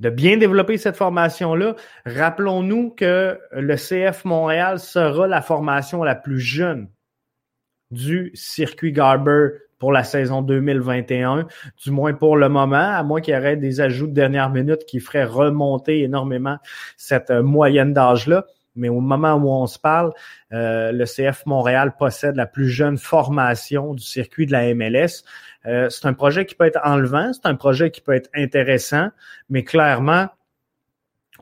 de 0.00 0.10
bien 0.10 0.36
développer 0.36 0.78
cette 0.78 0.96
formation-là. 0.96 1.76
Rappelons-nous 2.06 2.90
que 2.90 3.38
le 3.52 3.76
CF 3.76 4.24
Montréal 4.24 4.80
sera 4.80 5.28
la 5.28 5.40
formation 5.40 6.02
la 6.02 6.16
plus 6.16 6.40
jeune 6.40 6.88
du 7.92 8.32
circuit 8.34 8.90
Garber 8.90 9.50
pour 9.82 9.90
la 9.90 10.04
saison 10.04 10.42
2021, 10.42 11.48
du 11.82 11.90
moins 11.90 12.14
pour 12.14 12.36
le 12.36 12.48
moment, 12.48 12.76
à 12.76 13.02
moins 13.02 13.20
qu'il 13.20 13.34
y 13.34 13.36
ait 13.36 13.56
des 13.56 13.80
ajouts 13.80 14.06
de 14.06 14.12
dernière 14.12 14.48
minute 14.48 14.84
qui 14.86 15.00
feraient 15.00 15.24
remonter 15.24 16.02
énormément 16.02 16.58
cette 16.96 17.32
euh, 17.32 17.42
moyenne 17.42 17.92
d'âge-là. 17.92 18.46
Mais 18.76 18.88
au 18.88 19.00
moment 19.00 19.32
où 19.32 19.50
on 19.50 19.66
se 19.66 19.80
parle, 19.80 20.12
euh, 20.52 20.92
le 20.92 21.04
CF 21.04 21.46
Montréal 21.46 21.96
possède 21.98 22.36
la 22.36 22.46
plus 22.46 22.68
jeune 22.68 22.96
formation 22.96 23.92
du 23.92 24.04
circuit 24.04 24.46
de 24.46 24.52
la 24.52 24.72
MLS. 24.72 25.24
Euh, 25.66 25.90
c'est 25.90 26.06
un 26.06 26.14
projet 26.14 26.46
qui 26.46 26.54
peut 26.54 26.66
être 26.66 26.80
enlevant, 26.84 27.32
c'est 27.32 27.46
un 27.46 27.56
projet 27.56 27.90
qui 27.90 28.02
peut 28.02 28.14
être 28.14 28.30
intéressant, 28.36 29.08
mais 29.50 29.64
clairement, 29.64 30.28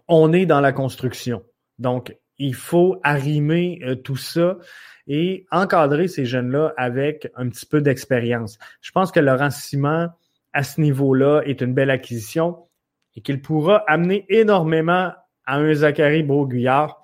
on 0.09 0.33
est 0.33 0.47
dans 0.47 0.63
la 0.63 0.73
construction. 0.73 1.43
Donc, 1.79 2.17
il 2.41 2.55
faut 2.55 2.99
arrimer 3.05 3.81
tout 4.03 4.17
ça 4.17 4.59
et 5.07 5.47
encadrer 5.51 6.09
ces 6.09 6.25
jeunes-là 6.25 6.73
avec 6.77 7.31
un 7.37 7.49
petit 7.49 7.67
peu 7.67 7.81
d'expérience. 7.81 8.59
Je 8.81 8.91
pense 8.91 9.13
que 9.13 9.21
Laurent 9.21 9.51
Simon, 9.51 10.09
à 10.53 10.63
ce 10.63 10.81
niveau-là, 10.81 11.43
est 11.45 11.61
une 11.61 11.75
belle 11.75 11.91
acquisition 11.91 12.67
et 13.15 13.21
qu'il 13.21 13.43
pourra 13.43 13.85
amener 13.87 14.25
énormément 14.29 15.13
à 15.47 15.57
un 15.57 15.75
Zachary 15.75 16.23
Beauguillard 16.23 17.00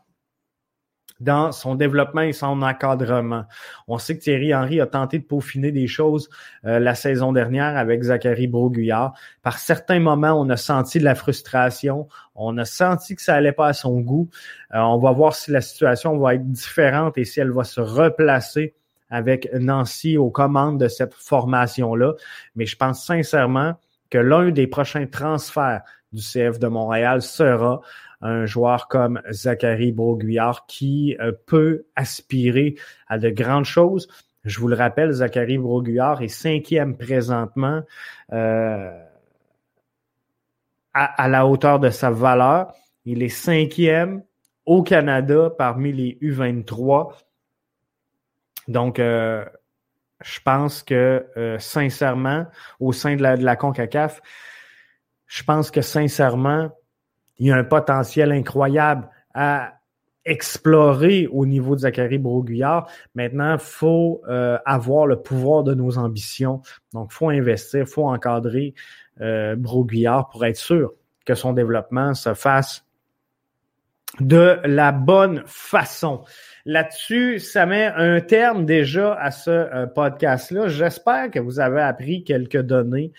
dans 1.20 1.52
son 1.52 1.74
développement 1.74 2.22
et 2.22 2.33
son 2.33 2.62
encadrement. 2.62 3.44
On 3.88 3.98
sait 3.98 4.16
que 4.16 4.22
Thierry 4.22 4.55
Henry 4.55 4.81
a 4.81 4.87
tenté 4.87 5.18
de 5.18 5.24
peaufiner 5.24 5.72
des 5.72 5.87
choses 5.87 6.29
euh, 6.64 6.79
la 6.79 6.94
saison 6.94 7.33
dernière 7.33 7.76
avec 7.76 8.02
Zachary 8.02 8.46
Broguillard. 8.46 9.14
Par 9.42 9.59
certains 9.59 10.00
moments, 10.00 10.38
on 10.40 10.48
a 10.50 10.57
senti 10.57 10.98
de 10.98 11.05
la 11.05 11.14
frustration, 11.14 12.09
on 12.35 12.59
a 12.59 12.64
senti 12.64 13.16
que 13.16 13.22
ça 13.22 13.35
allait 13.35 13.52
pas 13.52 13.68
à 13.68 13.72
son 13.72 14.00
goût. 14.00 14.29
Euh, 14.74 14.79
on 14.81 14.98
va 14.98 15.12
voir 15.12 15.35
si 15.35 15.50
la 15.50 15.61
situation 15.61 16.18
va 16.18 16.35
être 16.35 16.50
différente 16.50 17.16
et 17.18 17.24
si 17.24 17.40
elle 17.40 17.52
va 17.52 17.64
se 17.64 17.81
replacer 17.81 18.74
avec 19.09 19.48
Nancy 19.55 20.18
aux 20.18 20.31
commandes 20.31 20.81
de 20.81 20.88
cette 20.88 21.14
formation-là. 21.14 22.14
Mais 22.57 22.66
je 22.66 22.76
pense 22.76 23.05
sincèrement 23.05 23.74
que 24.11 24.18
l'un 24.18 24.50
des 24.50 24.66
prochains 24.66 25.07
transferts 25.07 25.83
du 26.12 26.22
CF 26.22 26.59
de 26.59 26.68
Montréal 26.68 27.22
sera 27.22 27.81
un 28.20 28.46
joueur 28.46 28.88
comme 28.88 29.20
Zachary 29.31 29.92
Broguillard 29.92 30.66
qui 30.66 31.16
euh, 31.20 31.33
peut 31.46 31.87
aspirer 31.96 32.76
à 33.09 33.18
de 33.18 33.31
grandes 33.31 33.64
choses. 33.64 34.09
Je 34.44 34.61
vous 34.61 34.68
le 34.68 34.76
rappelle, 34.76 35.12
Zachary 35.12 35.59
Broguillard 35.59 36.22
est 36.22 36.29
cinquième 36.29 36.96
présentement 36.96 37.83
euh, 38.33 39.05
à, 40.94 41.29
la 41.29 41.46
hauteur 41.46 41.81
de 41.81 41.90
sa 41.90 42.11
valeur. 42.11 42.72
Il 43.05 43.22
est 43.22 43.29
cinquième 43.29 44.22
au 44.64 44.83
Canada 44.83 45.50
parmi 45.57 45.92
les 45.92 46.18
U23. 46.22 47.12
Donc, 48.68 48.98
euh, 48.98 49.44
je 50.24 50.40
pense 50.40 50.83
que 50.83 51.26
sincèrement, 51.59 52.46
au 52.81 52.92
sein 52.92 53.16
de 53.16 53.22
la, 53.22 53.37
de 53.37 53.44
la 53.44 53.57
CONCACAF, 53.57 54.22
je 55.26 55.42
pense 55.42 55.70
que 55.70 55.83
sincèrement, 55.83 56.70
il 57.38 57.46
y 57.46 57.51
a 57.51 57.57
un 57.57 57.64
potentiel 57.64 58.33
incroyable 58.33 59.09
à 59.35 59.75
explorer 60.25 61.29
au 61.31 61.46
niveau 61.46 61.77
de 61.77 61.81
Zachary 61.81 62.18
Broguillard. 62.18 62.90
Maintenant, 63.14 63.55
il 63.55 63.61
faut 63.61 64.22
euh, 64.29 64.59
avoir 64.66 65.07
le 65.07 65.22
pouvoir 65.22 65.62
de 65.62 65.72
nos 65.72 65.99
ambitions. 65.99 66.62
Donc, 66.92 67.11
il 67.12 67.14
faut 67.14 67.29
investir, 67.31 67.81
il 67.81 67.87
faut 67.87 68.09
encadrer 68.09 68.75
euh, 69.20 69.55
Broguillard 69.57 70.29
pour 70.29 70.44
être 70.44 70.57
sûr 70.57 70.92
que 71.25 71.35
son 71.35 71.53
développement 71.53 72.14
se 72.14 72.35
fasse 72.35 72.85
de 74.20 74.59
la 74.64 74.92
bonne 74.92 75.42
façon. 75.46 76.25
Là-dessus, 76.64 77.38
ça 77.38 77.66
met 77.66 77.87
un 77.96 78.20
terme 78.20 78.64
déjà 78.64 79.14
à 79.14 79.31
ce 79.31 79.51
euh, 79.51 79.87
podcast-là. 79.87 80.68
J'espère 80.68 81.31
que 81.31 81.38
vous 81.38 81.61
avez 81.61 81.83
appris 81.83 82.25
quelques 82.25 82.61
données 82.61 83.12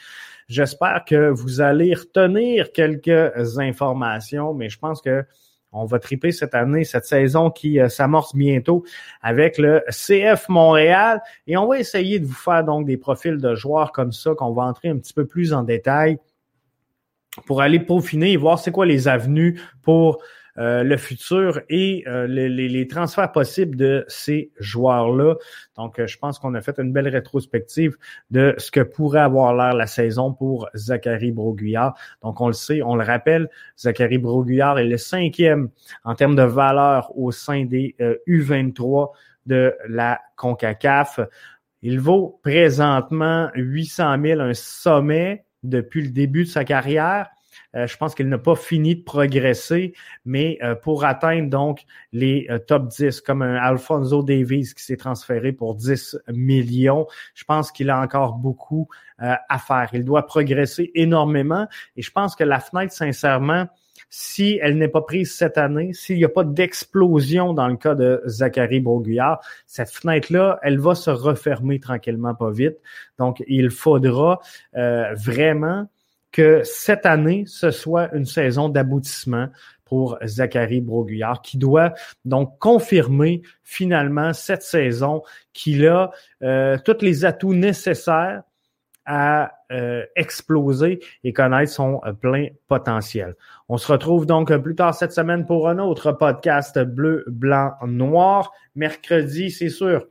J'espère 0.47 1.03
que 1.05 1.29
vous 1.29 1.59
allez 1.59 1.93
retenir 1.93 2.71
quelques 2.71 3.59
informations, 3.59 4.53
mais 4.53 4.69
je 4.69 4.79
pense 4.79 5.01
que 5.01 5.25
on 5.73 5.85
va 5.85 5.99
triper 5.99 6.31
cette 6.31 6.55
année, 6.55 6.85
cette 6.85 7.05
saison 7.05 7.51
qui 7.51 7.79
euh, 7.79 7.89
s'amorce 7.89 8.33
bientôt 8.33 8.85
avec 9.21 9.57
le 9.57 9.83
CF 9.89 10.47
Montréal. 10.47 11.21
Et 11.45 11.57
on 11.57 11.67
va 11.67 11.79
essayer 11.79 12.19
de 12.19 12.25
vous 12.25 12.33
faire 12.33 12.63
donc 12.63 12.85
des 12.85 12.97
profils 12.97 13.37
de 13.37 13.55
joueurs 13.55 13.91
comme 13.91 14.13
ça, 14.13 14.33
qu'on 14.35 14.53
va 14.53 14.63
entrer 14.63 14.87
un 14.89 14.97
petit 14.97 15.13
peu 15.13 15.25
plus 15.25 15.53
en 15.53 15.63
détail 15.63 16.17
pour 17.45 17.61
aller 17.61 17.79
peaufiner 17.79 18.31
et 18.31 18.37
voir 18.37 18.59
c'est 18.59 18.71
quoi 18.71 18.85
les 18.85 19.07
avenues 19.07 19.59
pour 19.83 20.19
euh, 20.59 20.83
le 20.83 20.97
futur 20.97 21.61
et 21.69 22.03
euh, 22.07 22.25
les, 22.25 22.87
transferts 22.87 23.31
possibles 23.31 23.75
de 23.75 24.03
ces 24.07 24.51
joueurs-là. 24.59 25.35
Donc, 25.75 25.99
euh, 25.99 26.07
je 26.07 26.17
pense 26.17 26.39
qu'on 26.39 26.55
a 26.55 26.61
fait 26.61 26.79
une 26.79 26.91
belle 26.91 27.07
rétrospective 27.07 27.95
de 28.31 28.55
ce 28.57 28.71
que 28.71 28.79
pourrait 28.79 29.19
avoir 29.19 29.53
l'air 29.55 29.73
la 29.73 29.85
saison 29.85 30.33
pour 30.33 30.67
Zachary 30.75 31.31
Broguillard. 31.31 31.95
Donc, 32.23 32.41
on 32.41 32.47
le 32.47 32.53
sait, 32.53 32.81
on 32.81 32.95
le 32.95 33.03
rappelle, 33.03 33.49
Zachary 33.77 34.17
Broguillard 34.17 34.79
est 34.79 34.87
le 34.87 34.97
cinquième 34.97 35.69
en 36.03 36.15
termes 36.15 36.35
de 36.35 36.43
valeur 36.43 37.15
au 37.15 37.31
sein 37.31 37.65
des 37.65 37.95
U23 38.27 39.11
de 39.45 39.75
la 39.87 40.19
CONCACAF. 40.37 41.19
Il 41.83 41.99
vaut 41.99 42.39
présentement 42.41 43.49
800 43.53 44.21
000, 44.23 44.41
un 44.41 44.53
sommet 44.55 45.45
depuis 45.61 46.01
le 46.01 46.09
début 46.09 46.45
de 46.45 46.49
sa 46.49 46.65
carrière. 46.65 47.27
Euh, 47.77 47.87
je 47.87 47.95
pense 47.97 48.15
qu'il 48.15 48.27
n'a 48.27 48.37
pas 48.37 48.55
fini 48.55 48.95
de 48.95 49.03
progresser, 49.03 49.93
mais 50.25 50.57
euh, 50.63 50.75
pour 50.75 51.05
atteindre 51.05 51.49
donc 51.49 51.83
les 52.11 52.47
euh, 52.49 52.57
top 52.57 52.87
10, 52.87 53.21
comme 53.21 53.41
un 53.41 53.55
Alfonso 53.55 54.23
Davies 54.23 54.73
qui 54.75 54.83
s'est 54.83 54.97
transféré 54.97 55.51
pour 55.51 55.75
10 55.75 56.17
millions, 56.29 57.05
je 57.35 57.43
pense 57.43 57.71
qu'il 57.71 57.89
a 57.89 58.01
encore 58.01 58.33
beaucoup 58.33 58.87
à 59.19 59.57
faire. 59.57 59.89
Il 59.93 60.05
doit 60.05 60.27
progresser 60.27 60.91
énormément 60.93 61.67
et 61.95 62.03
je 62.03 62.11
pense 62.11 62.35
que 62.35 62.43
la 62.43 62.59
fenêtre, 62.59 62.93
sincèrement, 62.93 63.65
si 64.11 64.59
elle 64.61 64.77
n'est 64.77 64.89
pas 64.89 65.01
prise 65.01 65.33
cette 65.33 65.57
année, 65.57 65.91
s'il 65.93 66.17
n'y 66.17 66.23
a 66.23 66.29
pas 66.29 66.43
d'explosion 66.43 67.53
dans 67.53 67.67
le 67.67 67.77
cas 67.77 67.95
de 67.95 68.21
Zachary 68.27 68.79
Beauguillard, 68.79 69.39
cette 69.65 69.89
fenêtre-là, 69.89 70.59
elle 70.61 70.77
va 70.77 70.93
se 70.93 71.09
refermer 71.09 71.79
tranquillement, 71.79 72.35
pas 72.35 72.51
vite. 72.51 72.77
Donc, 73.17 73.43
il 73.47 73.71
faudra 73.71 74.39
vraiment 74.73 75.87
que 76.37 76.61
cette 76.63 77.07
année, 77.07 77.45
ce 77.47 77.71
soit 77.71 78.13
une 78.13 78.27
saison 78.27 78.69
d'aboutissement 78.69 79.47
pour 79.85 80.19
Zachary 80.23 80.81
Broguillard, 80.81 81.41
qui 81.41 81.57
doit 81.57 81.95
donc 82.25 82.59
confirmer 82.59 83.41
finalement 83.63 84.33
cette 84.33 84.61
saison 84.61 85.23
qu'il 85.51 85.87
a 85.87 86.11
euh, 86.43 86.77
tous 86.85 87.01
les 87.01 87.25
atouts 87.25 87.55
nécessaires 87.55 88.43
à 89.07 89.51
euh, 89.71 90.05
exploser 90.15 90.99
et 91.23 91.33
connaître 91.33 91.71
son 91.71 92.01
euh, 92.05 92.13
plein 92.13 92.49
potentiel. 92.67 93.35
On 93.67 93.77
se 93.77 93.91
retrouve 93.91 94.27
donc 94.27 94.55
plus 94.57 94.75
tard 94.75 94.93
cette 94.93 95.13
semaine 95.13 95.43
pour 95.43 95.67
un 95.67 95.79
autre 95.79 96.11
podcast 96.11 96.77
bleu, 96.77 97.25
blanc, 97.25 97.71
noir. 97.87 98.51
Mercredi, 98.75 99.49
c'est 99.49 99.69
sûr, 99.69 100.05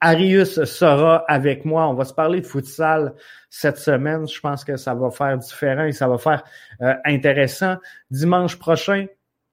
Arius 0.00 0.64
sera 0.64 1.24
avec 1.28 1.64
moi. 1.64 1.88
On 1.88 1.94
va 1.94 2.04
se 2.04 2.12
parler 2.12 2.40
de 2.40 2.46
futsal 2.46 3.14
cette 3.48 3.78
semaine. 3.78 4.28
Je 4.28 4.38
pense 4.40 4.64
que 4.64 4.76
ça 4.76 4.94
va 4.94 5.10
faire 5.10 5.38
différent 5.38 5.84
et 5.84 5.92
ça 5.92 6.08
va 6.08 6.18
faire 6.18 6.44
euh, 6.82 6.94
intéressant. 7.04 7.76
Dimanche 8.10 8.58
prochain, 8.58 9.06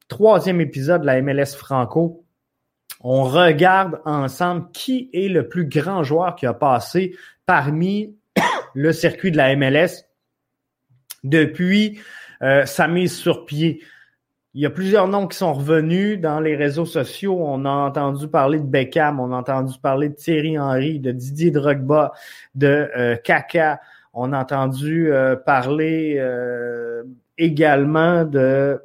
troisième 0.07 0.59
épisode 0.59 1.01
de 1.01 1.05
la 1.05 1.21
MLS 1.21 1.55
Franco. 1.55 2.25
On 2.99 3.23
regarde 3.23 4.01
ensemble 4.05 4.71
qui 4.73 5.09
est 5.13 5.29
le 5.29 5.47
plus 5.47 5.65
grand 5.65 6.03
joueur 6.03 6.35
qui 6.35 6.45
a 6.45 6.53
passé 6.53 7.15
parmi 7.45 8.15
le 8.73 8.91
circuit 8.91 9.31
de 9.31 9.37
la 9.37 9.55
MLS 9.55 10.05
depuis 11.23 11.99
euh, 12.41 12.65
sa 12.65 12.87
mise 12.87 13.15
sur 13.15 13.45
pied. 13.45 13.81
Il 14.53 14.59
y 14.59 14.65
a 14.65 14.69
plusieurs 14.69 15.07
noms 15.07 15.27
qui 15.27 15.37
sont 15.37 15.53
revenus 15.53 16.19
dans 16.19 16.41
les 16.41 16.57
réseaux 16.57 16.85
sociaux. 16.85 17.37
On 17.39 17.63
a 17.63 17.69
entendu 17.69 18.27
parler 18.27 18.59
de 18.59 18.65
Beckham, 18.65 19.21
on 19.21 19.31
a 19.31 19.37
entendu 19.37 19.79
parler 19.79 20.09
de 20.09 20.15
Thierry 20.15 20.59
Henry, 20.59 20.99
de 20.99 21.11
Didier 21.11 21.51
Drogba, 21.51 22.11
de 22.53 22.89
euh, 22.97 23.15
Kaka. 23.15 23.79
On 24.13 24.33
a 24.33 24.39
entendu 24.39 25.13
euh, 25.13 25.37
parler 25.37 26.15
euh, 26.17 27.03
également 27.37 28.25
de 28.25 28.81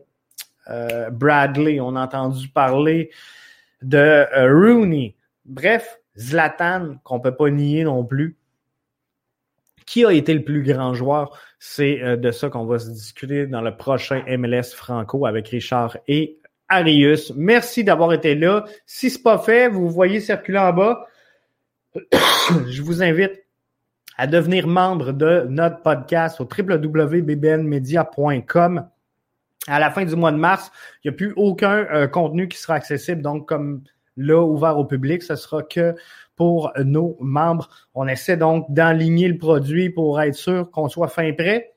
Bradley. 1.10 1.80
On 1.80 1.96
a 1.96 2.04
entendu 2.04 2.48
parler 2.48 3.10
de 3.82 4.24
Rooney. 4.48 5.16
Bref, 5.44 5.98
Zlatan, 6.16 6.96
qu'on 7.02 7.18
peut 7.18 7.34
pas 7.34 7.50
nier 7.50 7.82
non 7.82 8.04
plus. 8.04 8.36
Qui 9.84 10.04
a 10.04 10.12
été 10.12 10.32
le 10.32 10.44
plus 10.44 10.62
grand 10.62 10.94
joueur? 10.94 11.38
C'est 11.68 12.00
euh, 12.00 12.16
de 12.16 12.30
ça 12.30 12.48
qu'on 12.48 12.64
va 12.64 12.78
se 12.78 12.88
discuter 12.88 13.48
dans 13.48 13.60
le 13.60 13.76
prochain 13.76 14.22
MLS 14.38 14.72
Franco 14.72 15.26
avec 15.26 15.48
Richard 15.48 15.96
et 16.06 16.38
Arius. 16.68 17.32
Merci 17.34 17.82
d'avoir 17.82 18.12
été 18.12 18.36
là. 18.36 18.64
Si 18.86 19.10
ce 19.10 19.18
n'est 19.18 19.24
pas 19.24 19.38
fait, 19.38 19.68
vous 19.68 19.90
voyez 19.90 20.20
circuler 20.20 20.58
en 20.58 20.72
bas. 20.72 21.08
Je 22.68 22.82
vous 22.82 23.02
invite 23.02 23.32
à 24.16 24.28
devenir 24.28 24.68
membre 24.68 25.12
de 25.12 25.44
notre 25.48 25.82
podcast 25.82 26.40
au 26.40 26.44
www.bbnmedia.com. 26.44 28.88
À 29.66 29.80
la 29.80 29.90
fin 29.90 30.04
du 30.04 30.14
mois 30.14 30.30
de 30.30 30.38
mars, 30.38 30.70
il 31.02 31.10
n'y 31.10 31.14
a 31.14 31.16
plus 31.16 31.32
aucun 31.34 31.84
euh, 31.92 32.06
contenu 32.06 32.46
qui 32.46 32.58
sera 32.58 32.74
accessible. 32.74 33.22
Donc, 33.22 33.48
comme 33.48 33.82
là, 34.16 34.40
ouvert 34.40 34.78
au 34.78 34.84
public, 34.84 35.20
ce 35.20 35.34
sera 35.34 35.64
que 35.64 35.96
pour 36.36 36.72
nos 36.84 37.16
membres. 37.20 37.68
On 37.94 38.06
essaie 38.06 38.36
donc 38.36 38.66
d'enligner 38.70 39.28
le 39.28 39.38
produit 39.38 39.90
pour 39.90 40.20
être 40.20 40.34
sûr 40.34 40.70
qu'on 40.70 40.88
soit 40.88 41.08
fin 41.08 41.32
prêt. 41.32 41.72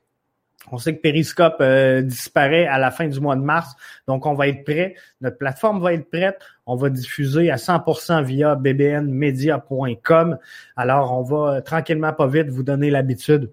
On 0.70 0.78
sait 0.78 0.94
que 0.94 1.00
Periscope 1.00 1.56
euh, 1.60 2.02
disparaît 2.02 2.66
à 2.66 2.78
la 2.78 2.90
fin 2.90 3.08
du 3.08 3.18
mois 3.18 3.34
de 3.34 3.40
mars, 3.40 3.74
donc 4.06 4.26
on 4.26 4.34
va 4.34 4.46
être 4.48 4.62
prêt. 4.64 4.94
Notre 5.20 5.38
plateforme 5.38 5.80
va 5.80 5.94
être 5.94 6.08
prête. 6.10 6.38
On 6.66 6.76
va 6.76 6.90
diffuser 6.90 7.50
à 7.50 7.56
100% 7.56 8.22
via 8.22 8.54
bbnmedia.com. 8.54 10.38
Alors, 10.76 11.18
on 11.18 11.22
va 11.22 11.56
euh, 11.56 11.60
tranquillement, 11.62 12.12
pas 12.12 12.26
vite, 12.26 12.50
vous 12.50 12.62
donner 12.62 12.90
l'habitude 12.90 13.50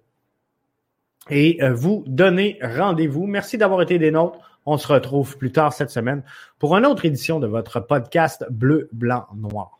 et 1.30 1.64
euh, 1.64 1.74
vous 1.74 2.04
donner 2.08 2.60
rendez-vous. 2.62 3.26
Merci 3.26 3.58
d'avoir 3.58 3.82
été 3.82 3.98
des 4.00 4.12
nôtres. 4.12 4.40
On 4.66 4.78
se 4.78 4.88
retrouve 4.88 5.38
plus 5.38 5.52
tard 5.52 5.72
cette 5.72 5.92
semaine 5.92 6.24
pour 6.60 6.76
une 6.76 6.86
autre 6.86 7.06
édition 7.06 7.40
de 7.40 7.48
votre 7.48 7.80
podcast 7.80 8.46
Bleu, 8.50 8.90
Blanc, 8.92 9.26
Noir. 9.34 9.80